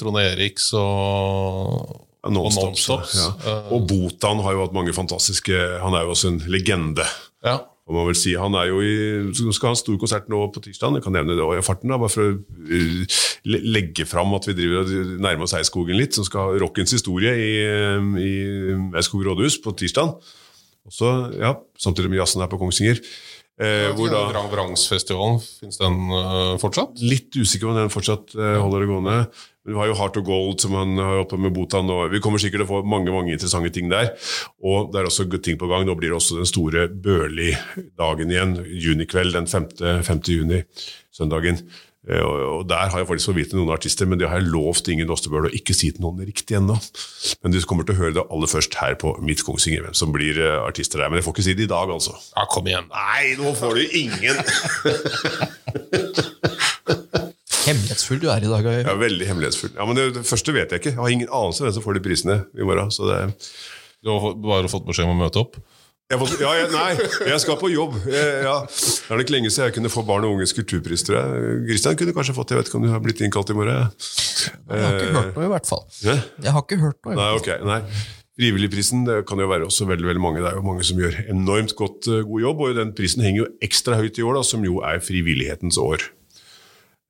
Trond 0.00 0.22
Eriks 0.22 0.70
og, 0.78 1.98
Nonstops. 2.22 2.86
Nonstops. 2.86 3.18
Ja. 3.18 3.58
Og 3.74 3.84
Botan 3.90 4.40
har 4.46 4.54
jo 4.56 4.62
hatt 4.64 4.74
mange 4.78 4.94
fantastiske 4.94 5.58
Han 5.82 5.96
er 5.98 6.06
jo 6.06 6.14
også 6.14 6.30
en 6.32 6.40
legende. 6.46 7.04
ja. 7.44 7.58
Må 7.88 7.96
man 7.98 8.12
vil 8.12 8.18
si. 8.18 8.32
Han 8.38 8.54
er 8.54 8.68
jo 8.70 8.78
i, 8.84 8.92
skal 9.34 9.72
ha 9.72 9.74
en 9.74 9.80
stor 9.80 9.96
konsert 9.98 10.28
nå 10.30 10.38
på 10.54 10.62
tirsdag. 10.62 10.98
Jeg 10.98 11.04
kan 11.06 11.16
nevne 11.16 11.34
det 11.34 11.46
i 11.58 11.64
farten, 11.66 11.90
da, 11.90 11.98
bare 11.98 12.12
for 12.12 12.28
å 12.28 12.36
uh, 12.38 13.16
legge 13.42 14.06
fram 14.06 14.36
at 14.38 14.46
vi 14.46 14.54
driver 14.60 14.86
og 14.86 15.16
nærmer 15.24 15.48
oss 15.48 15.56
Eidskogen 15.58 15.98
litt. 15.98 16.14
Som 16.14 16.28
skal 16.28 16.46
ha 16.46 16.62
rockens 16.62 16.94
historie 16.94 17.34
i, 17.34 17.50
um, 17.98 18.14
i 18.22 18.32
Eidskog 18.94 19.26
rådhus 19.26 19.58
på 19.64 19.74
tirsdag. 19.82 20.14
Og 20.92 21.34
ja, 21.38 21.56
Samtidig 21.78 22.10
med 22.10 22.22
jazzen 22.22 22.42
her 22.42 22.50
på 22.50 22.58
Kongsvinger. 22.62 23.02
Eh, 23.62 23.92
hvor 23.94 24.10
da 24.10 24.24
Vrang 24.26 24.48
Vrangsfestivalen, 24.50 25.38
fins 25.60 25.78
den 25.78 25.98
uh, 26.10 26.56
fortsatt? 26.58 26.98
Litt 27.04 27.36
usikker 27.36 27.68
på 27.68 27.74
om 27.74 27.78
den 27.78 27.92
fortsatt 27.92 28.34
uh, 28.34 28.56
holder 28.58 28.82
det 28.82 28.88
gående. 28.90 29.18
Men 29.62 29.74
Vi 29.74 29.78
har 29.78 29.90
jo 29.90 29.98
Heart 30.00 30.18
of 30.18 30.26
Gold, 30.26 30.56
som 30.64 30.74
han 30.74 30.96
har 30.98 31.20
oppe 31.22 31.38
med 31.38 31.54
Botan. 31.54 31.90
Og 31.94 32.10
vi 32.10 32.20
kommer 32.24 32.42
sikkert 32.42 32.64
til 32.64 32.66
å 32.66 32.72
få 32.72 32.80
mange 32.82 33.14
mange 33.14 33.30
interessante 33.36 33.70
ting 33.76 33.92
der. 33.92 34.10
Og 34.66 34.90
det 34.90 35.02
er 35.02 35.10
også 35.10 35.28
ting 35.38 35.60
på 35.60 35.70
gang. 35.70 35.86
Nå 35.86 35.94
blir 35.94 36.10
det 36.10 36.18
også 36.18 36.40
den 36.40 36.50
store 36.50 36.88
Børli-dagen 36.90 38.34
igjen. 38.34 38.58
Junikveld 38.66 39.38
den 39.38 39.46
5. 39.46 39.70
5. 40.02 40.22
juni. 40.26 40.64
Søndagen. 41.14 41.62
Eh, 42.08 42.18
Og, 42.18 42.66
Der 42.68 42.88
har 42.90 42.98
jeg 42.98 43.06
faktisk 43.06 43.30
fått 43.30 43.36
vite 43.38 43.54
noen 43.58 43.70
artister, 43.74 44.06
men 44.10 44.18
det 44.18 44.28
har 44.28 44.40
jeg 44.40 44.50
lovt 44.50 44.88
Ingen 44.90 45.10
Ostebøl 45.14 45.46
å 45.46 45.52
ikke 45.54 45.74
si 45.76 45.90
til 45.94 46.02
noen 46.02 46.18
riktig 46.26 46.56
ennå. 46.58 46.74
Men 47.44 47.52
du 47.54 47.60
kommer 47.62 47.86
til 47.86 47.94
å 47.94 48.00
høre 48.00 48.16
det 48.16 48.24
aller 48.28 48.50
først 48.50 48.74
her 48.80 48.94
på 48.98 49.14
Mitt 49.22 49.44
Kongsvinger, 49.46 49.84
hvem 49.86 49.94
som 49.94 50.10
blir 50.14 50.38
eh, 50.42 50.58
artister 50.66 50.98
der. 50.98 51.08
Men 51.12 51.20
jeg 51.20 51.26
får 51.28 51.36
ikke 51.36 51.46
si 51.46 51.54
det 51.58 51.68
i 51.68 51.72
dag, 51.74 51.90
altså. 51.94 52.16
Ja, 52.36 52.46
kom 52.50 52.66
igjen. 52.66 52.88
Nei, 52.90 53.36
nå 53.38 53.54
får 53.58 53.78
du 53.78 53.82
ingen! 54.02 54.36
Hemmelighetsfull 57.62 58.18
du 58.22 58.26
er 58.32 58.42
i 58.42 58.50
dag. 58.50 58.66
Ja, 58.82 58.94
Veldig 58.98 59.26
hemmelighetsfull. 59.28 59.70
Ja, 59.76 59.86
men 59.86 59.94
det, 59.98 60.08
det 60.16 60.24
første 60.26 60.54
vet 60.56 60.72
jeg 60.74 60.82
ikke. 60.82 60.92
Jeg 60.96 60.98
har 60.98 61.12
ingen 61.14 61.30
anelse 61.30 61.62
hvem 61.62 61.74
som 61.76 61.84
får 61.84 61.94
de 61.98 62.02
prisene 62.04 62.36
i 62.58 62.66
morgen. 62.66 62.90
Så 62.94 63.06
det, 63.06 63.20
Du 64.02 64.10
har 64.10 64.34
bare 64.42 64.70
fått 64.72 64.86
beskjed 64.88 65.06
om 65.06 65.14
å 65.14 65.20
møte 65.22 65.38
opp? 65.44 65.60
Jeg 66.12 66.20
får, 66.20 66.32
ja, 66.42 66.50
jeg, 66.58 66.68
nei, 66.74 66.88
jeg 67.30 67.40
skal 67.40 67.56
på 67.56 67.70
jobb. 67.72 67.94
Jeg, 68.04 68.32
ja. 68.44 68.56
Det 68.68 69.14
er 69.14 69.20
nok 69.22 69.30
lenge 69.32 69.52
siden 69.52 69.70
jeg 69.70 69.76
kunne 69.78 69.92
få 69.92 70.02
barn 70.04 70.26
og 70.28 70.34
unges 70.36 70.52
kulturpris. 70.52 71.06
tror 71.08 71.16
jeg. 71.16 71.52
Kristian 71.70 71.96
kunne 71.96 72.12
kanskje 72.16 72.34
fått 72.36 72.50
det. 72.50 72.58
Jeg 72.58 72.60
vet 72.62 72.68
ikke 72.68 72.80
om 72.82 72.84
du 72.84 72.90
har 72.92 73.00
blitt 73.04 73.22
innkalt 73.24 73.52
i 73.52 73.56
morgen? 73.56 73.94
Jeg 73.96 74.82
har 74.82 74.98
ikke 74.98 75.14
hørt 75.16 75.38
noe, 75.38 75.46
i 75.46 75.52
hvert 75.54 75.70
fall. 75.70 75.86
Hæ? 76.02 76.18
Jeg 76.44 76.54
har 76.58 76.66
ikke 76.66 76.80
hørt 76.82 77.00
noe. 77.00 77.16
Nei, 77.16 77.30
ok. 77.38 77.50
Nei. 77.64 77.80
Frivilligprisen 78.42 79.06
det 79.08 79.18
kan 79.28 79.40
jo 79.40 79.48
være 79.48 79.68
også 79.70 79.88
veldig 79.88 80.10
veldig 80.10 80.24
mange. 80.24 80.44
Det 80.44 80.52
er 80.52 80.60
jo 80.60 80.66
mange 80.68 80.84
som 80.88 81.00
gjør 81.00 81.16
enormt 81.32 81.76
godt, 81.80 82.08
eh, 82.12 82.24
god 82.28 82.44
jobb, 82.44 82.64
og 82.66 82.78
den 82.82 82.92
prisen 82.98 83.24
henger 83.24 83.46
jo 83.46 83.50
ekstra 83.64 83.96
høyt 84.00 84.20
i 84.20 84.24
år, 84.28 84.36
da, 84.40 84.44
som 84.52 84.68
jo 84.68 84.82
er 84.84 85.00
frivillighetens 85.04 85.80
år. 85.80 86.10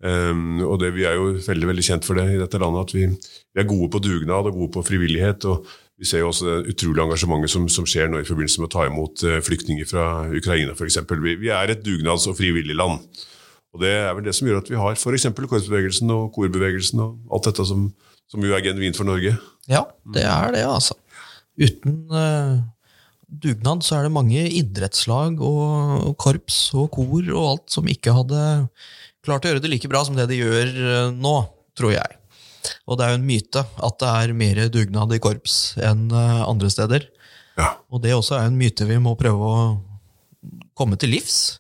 Um, 0.03 0.59
og 0.67 0.81
det, 0.83 0.95
Vi 0.97 1.05
er 1.07 1.15
jo 1.15 1.37
veldig 1.39 1.69
veldig 1.69 1.85
kjent 1.87 2.07
for 2.07 2.19
det 2.19 2.25
i 2.33 2.41
dette 2.41 2.59
landet, 2.59 2.91
at 2.91 2.95
vi, 2.95 3.07
vi 3.55 3.63
er 3.63 3.69
gode 3.71 3.87
på 3.91 4.01
dugnad 4.03 4.51
og 4.51 4.57
gode 4.57 4.73
på 4.75 4.83
frivillighet. 4.87 5.47
og 5.47 5.67
Vi 6.03 6.09
ser 6.11 6.25
jo 6.25 6.33
også 6.33 6.49
det 6.49 6.73
utrolige 6.73 7.05
engasjementet 7.07 7.53
som, 7.53 7.69
som 7.71 7.87
skjer 7.87 8.09
nå 8.11 8.19
i 8.19 8.27
forbindelse 8.27 8.59
med 8.59 8.67
å 8.67 8.73
ta 8.75 8.89
imot 8.89 9.23
eh, 9.23 9.39
flyktninger 9.47 9.87
fra 9.87 10.07
Ukraina 10.35 10.75
f.eks. 10.75 10.99
Vi, 11.07 11.37
vi 11.39 11.53
er 11.55 11.71
et 11.71 11.85
dugnads- 11.87 12.27
og 12.27 12.35
frivillig 12.41 12.75
land. 12.75 13.05
Og 13.71 13.85
Det 13.85 13.93
er 14.01 14.11
vel 14.17 14.27
det 14.27 14.35
som 14.35 14.49
gjør 14.49 14.59
at 14.65 14.71
vi 14.73 14.81
har 14.81 14.97
f.eks. 14.99 15.29
korpsbevegelsen 15.31 16.11
og 16.11 16.33
korbevegelsen 16.35 17.05
og 17.05 17.33
alt 17.33 17.47
dette 17.47 17.67
som, 17.71 17.87
som 18.27 18.43
jo 18.43 18.57
er 18.57 18.65
genuint 18.67 18.99
for 18.99 19.07
Norge. 19.07 19.37
Ja, 19.71 19.85
det 20.17 20.25
er 20.27 20.51
det, 20.57 20.65
altså. 20.67 20.99
Uten 21.63 22.01
uh, 22.11 22.59
dugnad 23.31 23.87
så 23.87 24.01
er 24.01 24.09
det 24.09 24.17
mange 24.17 24.43
idrettslag 24.59 25.39
og, 25.39 26.11
korps 26.19 26.65
og 26.75 26.91
kor 26.99 27.31
og 27.31 27.47
alt 27.47 27.77
som 27.79 27.87
ikke 27.87 28.17
hadde 28.17 28.43
klart 29.23 29.47
å 29.47 29.53
gjøre 29.53 29.63
det 29.63 29.71
like 29.71 29.93
bra 29.93 30.03
som 30.03 30.19
det 30.19 30.27
de 30.33 30.43
gjør 30.43 30.75
uh, 30.83 31.15
nå, 31.15 31.37
tror 31.79 31.95
jeg. 31.95 32.19
Og 32.87 32.99
det 32.99 33.07
er 33.07 33.15
jo 33.15 33.21
en 33.21 33.27
myte 33.29 33.63
at 33.63 33.99
det 34.03 34.11
er 34.11 34.35
mer 34.37 34.61
dugnad 34.75 35.15
i 35.17 35.21
korps 35.23 35.57
enn 35.83 36.09
eh, 36.11 36.43
andre 36.47 36.71
steder. 36.73 37.07
Ja. 37.59 37.75
Og 37.93 38.03
det 38.05 38.15
også 38.17 38.39
er 38.39 38.49
en 38.49 38.59
myte 38.61 38.87
vi 38.89 38.99
må 39.03 39.15
prøve 39.21 39.49
å 39.49 39.65
komme 40.79 40.97
til 40.99 41.13
livs. 41.15 41.59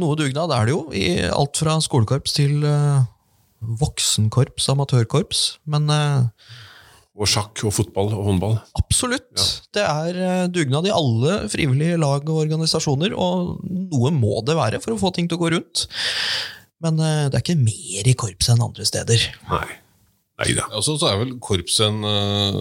Noe 0.00 0.16
dugnad 0.18 0.52
er 0.56 0.66
det 0.66 0.74
jo, 0.74 0.84
i 0.96 1.06
alt 1.28 1.60
fra 1.60 1.76
skolekorps 1.84 2.34
til 2.38 2.64
eh, 2.66 3.04
voksenkorps, 3.82 4.66
amatørkorps. 4.72 5.44
Men 5.70 5.90
eh, 5.92 6.48
Og 7.14 7.30
sjakk 7.30 7.62
og 7.68 7.76
fotball 7.76 8.10
og 8.16 8.24
håndball. 8.30 8.56
Absolutt. 8.80 9.44
Det 9.76 9.84
er 9.84 10.48
dugnad 10.50 10.88
i 10.88 10.94
alle 10.94 11.44
frivillige 11.52 12.00
lag 12.02 12.24
og 12.26 12.40
organisasjoner, 12.46 13.14
og 13.14 13.60
noe 13.92 14.10
må 14.16 14.40
det 14.48 14.56
være 14.58 14.80
for 14.82 14.96
å 14.96 14.98
få 14.98 15.12
ting 15.14 15.30
til 15.30 15.38
å 15.38 15.44
gå 15.44 15.52
rundt. 15.54 15.86
Men 16.82 16.98
det 16.98 17.36
er 17.38 17.40
ikke 17.44 17.60
mer 17.60 18.10
i 18.10 18.16
korps 18.18 18.50
enn 18.50 18.64
andre 18.64 18.84
steder. 18.88 19.22
Nei. 19.52 19.68
Nei 20.40 20.52
da. 20.56 20.64
Og 20.74 20.82
så 20.82 20.96
er 21.10 21.16
vel 21.20 21.36
korps 21.42 21.76
en, 21.84 21.98
eh, 22.04 22.52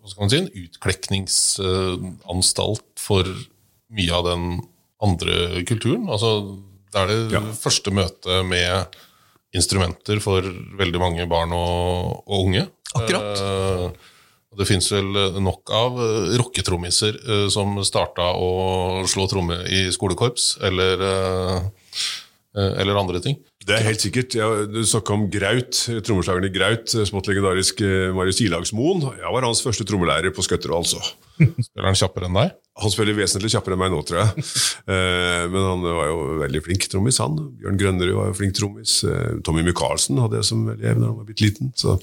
hva 0.00 0.08
skal 0.10 0.22
man 0.24 0.30
si, 0.32 0.38
en 0.42 0.54
utklekkingsanstalt 0.64 2.88
for 2.98 3.24
mye 3.94 4.12
av 4.14 4.24
den 4.30 4.44
andre 5.02 5.62
kulturen. 5.68 6.08
Altså, 6.10 6.30
det 6.92 6.98
er 7.00 7.06
det 7.06 7.32
Ja. 7.32 7.40
første 7.54 7.90
møtet 7.94 8.44
med 8.46 8.86
instrumenter 9.54 10.20
for 10.22 10.40
veldig 10.42 10.98
mange 11.00 11.26
barn 11.28 11.52
og, 11.52 12.22
og 12.26 12.44
unge. 12.46 12.66
Akkurat. 12.94 13.40
Eh, 13.40 13.90
det 14.58 14.66
fins 14.66 14.90
vel 14.90 15.12
nok 15.40 15.70
av 15.70 15.92
eh, 15.98 16.36
rocketrommiser 16.38 17.14
eh, 17.22 17.48
som 17.50 17.78
starta 17.86 18.32
å 18.34 19.04
slå 19.06 19.26
tromme 19.30 19.62
i 19.70 19.90
skolekorps, 19.94 20.56
eller, 20.66 21.00
eh, 21.00 21.60
eller 22.56 22.98
andre 22.98 23.20
ting. 23.22 23.36
Det 23.62 23.76
er 23.76 23.84
helt 23.86 24.02
sikkert. 24.02 24.34
Ja, 24.34 24.46
du 24.66 24.80
snakka 24.88 25.12
om 25.14 25.26
Graut, 25.30 25.76
trommeslageren 26.06 26.48
i 26.48 26.52
Graut, 26.54 26.90
smått 27.06 27.28
legendarisk 27.30 27.82
eh, 27.86 28.08
Marius 28.16 28.40
Ilagsmoen. 28.42 29.04
Jeg 29.20 29.34
var 29.36 29.46
hans 29.46 29.60
første 29.62 29.84
trommelærer 29.86 30.32
på 30.34 30.42
Skøtterud, 30.42 30.80
altså. 30.80 30.98
Spiller 31.66 31.86
han 31.90 31.98
kjappere 32.00 32.26
enn 32.26 32.38
deg? 32.40 32.54
Han 32.80 32.92
spiller 32.94 33.14
vesentlig 33.18 33.52
kjappere 33.52 33.76
enn 33.76 33.82
meg 33.84 33.92
nå, 33.94 34.00
tror 34.08 34.22
jeg. 34.24 34.46
Eh, 34.90 35.44
Men 35.52 35.62
han 35.62 35.82
var 35.84 36.06
jo 36.08 36.22
veldig 36.40 36.60
flink 36.64 36.86
trommis, 36.90 37.18
han. 37.22 37.36
Bjørn 37.60 37.76
Grønnerud 37.78 38.16
var 38.16 38.30
jo 38.32 38.36
flink 38.40 38.56
trommis. 38.58 38.94
Eh, 39.06 39.36
Tommy 39.46 39.62
Michaelsen 39.66 40.18
hadde 40.18 40.40
jeg 40.40 40.48
som 40.48 40.64
elev 40.72 40.98
da 40.98 41.10
han 41.12 41.18
var 41.20 41.28
bitte 41.28 41.44
liten. 41.44 41.70
Så, 41.78 41.94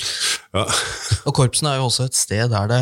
ja. 0.55 0.63
Og 1.27 1.33
korpsen 1.35 1.67
er 1.67 1.81
jo 1.81 1.89
også 1.89 2.07
et 2.07 2.15
sted 2.15 2.53
der 2.53 2.69
det 2.71 2.79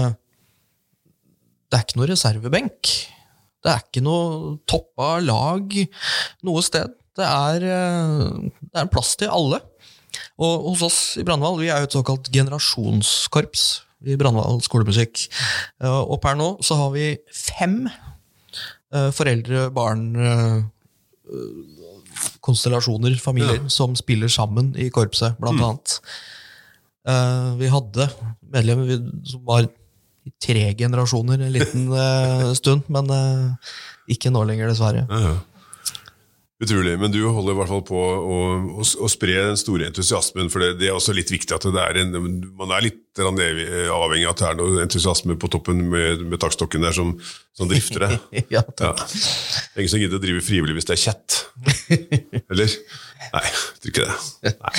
Det 1.72 1.80
er 1.80 1.88
ikke 1.88 1.98
noe 2.02 2.10
reservebenk. 2.12 2.92
Det 3.66 3.72
er 3.74 3.82
ikke 3.88 4.04
noe 4.06 4.54
toppa 4.70 5.16
lag 5.26 5.74
noe 6.46 6.62
sted. 6.68 6.94
Det 7.16 7.24
er, 7.26 7.64
eh, 7.64 8.52
det 8.72 8.82
er 8.84 8.90
plass 8.92 9.16
til 9.20 9.30
alle. 9.32 9.62
Og 10.40 10.70
hos 10.74 10.82
oss 10.88 11.00
i 11.20 11.24
Brandval, 11.28 11.58
vi 11.60 11.70
er 11.72 11.80
jo 11.84 11.88
et 11.90 11.96
såkalt 11.96 12.30
generasjonskorps 12.32 13.64
i 14.06 14.16
Brandval 14.20 14.60
skolemusikk. 14.64 15.28
Eh, 15.82 16.02
Og 16.12 16.20
per 16.24 16.36
nå 16.40 16.50
så 16.64 16.76
har 16.80 16.92
vi 16.96 17.18
fem 17.32 17.86
eh, 18.94 19.10
foreldre, 19.16 19.70
barn, 19.76 20.04
eh, 20.16 20.62
konstellasjoner, 22.46 23.16
familier, 23.20 23.64
som 23.70 23.96
spiller 23.98 24.28
sammen 24.32 24.74
i 24.80 24.90
korpset, 24.94 25.36
blant 25.42 25.60
annet. 25.62 26.00
Eh, 27.08 27.50
vi 27.60 27.68
hadde 27.74 28.08
medlemmer 28.54 28.96
som 29.28 29.44
var 29.46 29.66
i 30.26 30.32
tre 30.42 30.74
generasjoner 30.78 31.42
en 31.46 31.52
liten 31.54 31.84
stund, 32.58 32.88
men 32.90 33.12
ikke 34.10 34.32
nå 34.34 34.42
lenger, 34.48 34.72
dessverre. 34.72 35.04
Ja, 35.10 35.20
ja. 35.34 35.36
Utrolig. 36.66 36.96
Men 37.02 37.14
du 37.14 37.20
holder 37.30 37.54
i 37.54 37.58
hvert 37.62 37.72
fall 37.72 37.84
på 37.88 38.00
å, 38.02 38.40
å, 38.82 38.84
å 38.84 39.10
spre 39.12 39.36
den 39.52 39.60
store 39.60 39.88
entusiasmen, 39.92 40.50
for 40.54 40.64
det, 40.66 40.74
det 40.82 40.90
er 40.90 40.98
også 40.98 41.14
litt 41.16 41.32
viktig 41.34 41.56
at 41.56 41.68
det 41.72 41.82
er 41.86 42.02
en, 42.04 42.18
man 42.58 42.74
er 42.76 42.88
litt 42.90 43.02
avhengig 43.22 44.26
av 44.28 44.34
at 44.34 44.42
det 44.42 44.48
er 44.50 44.58
noe 44.60 44.82
entusiasme 44.84 45.38
på 45.40 45.50
toppen 45.54 45.86
med, 45.94 46.26
med 46.28 46.42
takstokken 46.44 46.84
der 46.84 46.96
som, 46.98 47.14
som 47.56 47.70
drifter 47.72 48.08
det. 48.08 48.12
Ja, 48.42 48.44
Ja. 48.58 48.66
takk. 48.76 49.06
Det 49.08 49.78
er 49.78 49.86
ingen 49.86 49.94
som 49.94 50.02
gidder 50.04 50.20
å 50.20 50.24
drive 50.26 50.44
frivillig 50.44 50.76
hvis 50.82 50.90
det 50.90 50.98
er 50.98 51.04
kjett. 51.06 51.40
Eller? 52.52 52.76
Nei, 53.32 53.46
jeg 53.48 53.82
tror 53.86 53.94
ikke 53.94 54.10
det. 54.10 54.56
Nei. 54.60 54.76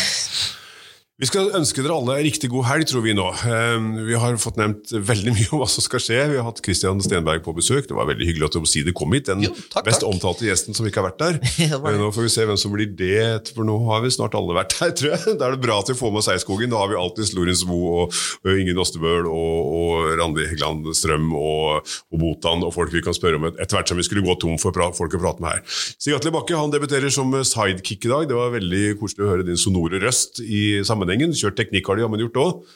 Vi 1.17 1.25
skal 1.25 1.47
ønske 1.57 1.81
dere 1.81 1.95
alle 1.97 2.19
en 2.19 2.27
riktig 2.27 2.51
god 2.53 2.67
helg, 2.69 2.85
tror 2.91 3.01
vi 3.01 3.15
nå. 3.17 3.25
Eh, 3.49 3.85
Vi 4.05 4.17
har 4.21 4.35
fått 4.37 4.59
nevnt 4.61 4.91
veldig 4.93 5.33
mye 5.33 5.47
om 5.57 5.63
hva 5.63 5.69
som 5.73 5.81
skal 5.81 6.03
skje. 6.05 6.19
Vi 6.29 6.37
har 6.37 6.45
hatt 6.45 6.59
Kristian 6.61 6.99
Stenberg 7.01 7.41
på 7.41 7.55
besøk. 7.57 7.87
Det 7.89 7.97
var 7.97 8.05
veldig 8.11 8.27
hyggelig 8.29 8.45
at 8.51 8.53
du 8.53 8.59
omsider 8.61 8.93
kom 8.93 9.15
hit. 9.17 9.25
Den 9.31 9.41
Jo, 9.47 9.55
takk, 9.73 9.87
best 9.87 10.03
takk. 10.05 10.11
omtalte 10.13 10.45
gjesten 10.45 10.77
som 10.77 10.85
ikke 10.85 11.01
har 11.01 11.07
vært 11.09 11.23
der. 11.23 11.39
Ja. 11.71 11.79
Eh, 11.81 11.97
Nå 11.97 12.11
får 12.13 12.27
vi 12.27 12.33
se 12.35 12.45
hvem 12.45 12.59
som 12.61 12.75
blir 12.75 12.91
det, 12.99 13.49
for 13.57 13.65
nå 13.65 13.79
har 13.89 14.03
vi 14.05 14.11
snart 14.13 14.37
alle 14.37 14.59
vært 14.59 14.77
her, 14.77 14.93
tror 14.93 15.15
jeg. 15.15 15.37
Da 15.41 15.49
er 15.49 15.57
det 15.57 15.63
bra 15.65 15.79
at 15.81 15.89
vi 15.89 15.97
får 15.97 16.13
med 16.19 16.27
Seierskogen. 16.27 16.69
Da 16.75 16.83
har 16.83 16.93
vi 16.93 16.99
alltid 17.01 17.33
Lorentz 17.39 17.65
Moe 17.65 17.95
og, 18.05 18.21
og 18.45 18.61
Ingen 18.61 18.77
Ostebøl 18.85 19.25
og, 19.25 19.73
og 19.81 20.13
Randi 20.21 20.45
Hegeland 20.51 20.85
Strøm 21.01 21.33
og, 21.33 21.89
og 22.13 22.21
Botan 22.27 22.61
og 22.69 22.75
folk 22.77 22.93
vi 22.93 23.01
kan 23.09 23.17
spørre 23.17 23.41
om 23.41 23.49
et- 23.49 23.57
etter 23.65 23.79
hvert 23.81 23.89
som 23.89 23.97
vi 23.97 24.05
skulle 24.05 24.27
gå 24.29 24.37
tom 24.45 24.61
for 24.61 24.77
folk 24.93 25.17
å 25.17 25.23
prate 25.25 25.41
med 25.41 25.57
her. 25.57 25.65
Stig 25.97 26.13
Atle 26.21 26.35
Bakke 26.37 26.61
han 26.61 26.77
debuterer 26.77 27.09
som 27.09 27.33
sidekick 27.41 28.05
i 28.05 28.13
dag. 28.13 28.29
Det 28.29 28.37
var 28.37 28.53
veldig 28.53 28.85
koselig 29.01 29.25
å 29.25 29.33
høre 29.33 29.49
din 29.49 29.57
sonore 29.65 29.97
røst 30.05 30.45
i 30.45 30.83
sammenhengen. 31.07 31.35
Kjørt 31.35 31.57
teknikk 31.57 31.87
har 31.89 31.97
de 31.97 32.05
jammen 32.05 32.21
gjort 32.21 32.43
òg. 32.43 32.67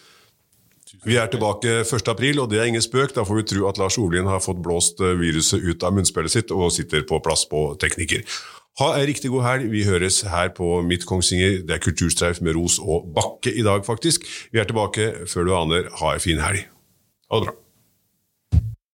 Vi 1.06 1.16
er 1.16 1.28
tilbake 1.30 1.80
1. 1.84 2.08
april, 2.10 2.40
og 2.40 2.50
det 2.50 2.58
er 2.60 2.68
ingen 2.68 2.82
spøk. 2.82 3.14
Da 3.14 3.24
får 3.24 3.36
vi 3.40 3.44
tro 3.54 3.68
at 3.68 3.78
Lars 3.78 3.98
Olien 3.98 4.26
har 4.26 4.40
fått 4.42 4.62
blåst 4.62 5.00
eh, 5.00 5.14
viruset 5.18 5.62
ut 5.62 5.82
av 5.86 5.94
munnspillet 5.94 6.32
sitt 6.32 6.50
og 6.50 6.72
sitter 6.74 7.06
på 7.06 7.20
plass 7.22 7.46
på 7.48 7.76
tekniker. 7.80 8.24
Ha 8.80 8.94
ei 8.98 9.06
riktig 9.06 9.30
god 9.30 9.44
helg. 9.46 9.70
Vi 9.70 9.84
høres 9.86 10.22
her 10.30 10.50
på 10.56 10.80
Mitt 10.82 11.06
Kongsvinger. 11.06 11.62
Det 11.66 11.76
er 11.76 11.82
Kulturstreif 11.82 12.40
med 12.42 12.56
Ros 12.58 12.78
og 12.82 13.10
Bakke 13.14 13.52
i 13.52 13.64
dag, 13.66 13.84
faktisk. 13.86 14.26
Vi 14.52 14.60
er 14.60 14.68
tilbake 14.68 15.28
før 15.30 15.46
du 15.46 15.56
aner. 15.56 15.90
Ha 16.02 16.14
ei 16.16 16.22
fin 16.22 16.42
helg. 16.42 16.66
Ha 17.30 17.40
det 17.40 17.50
bra. 17.50 17.58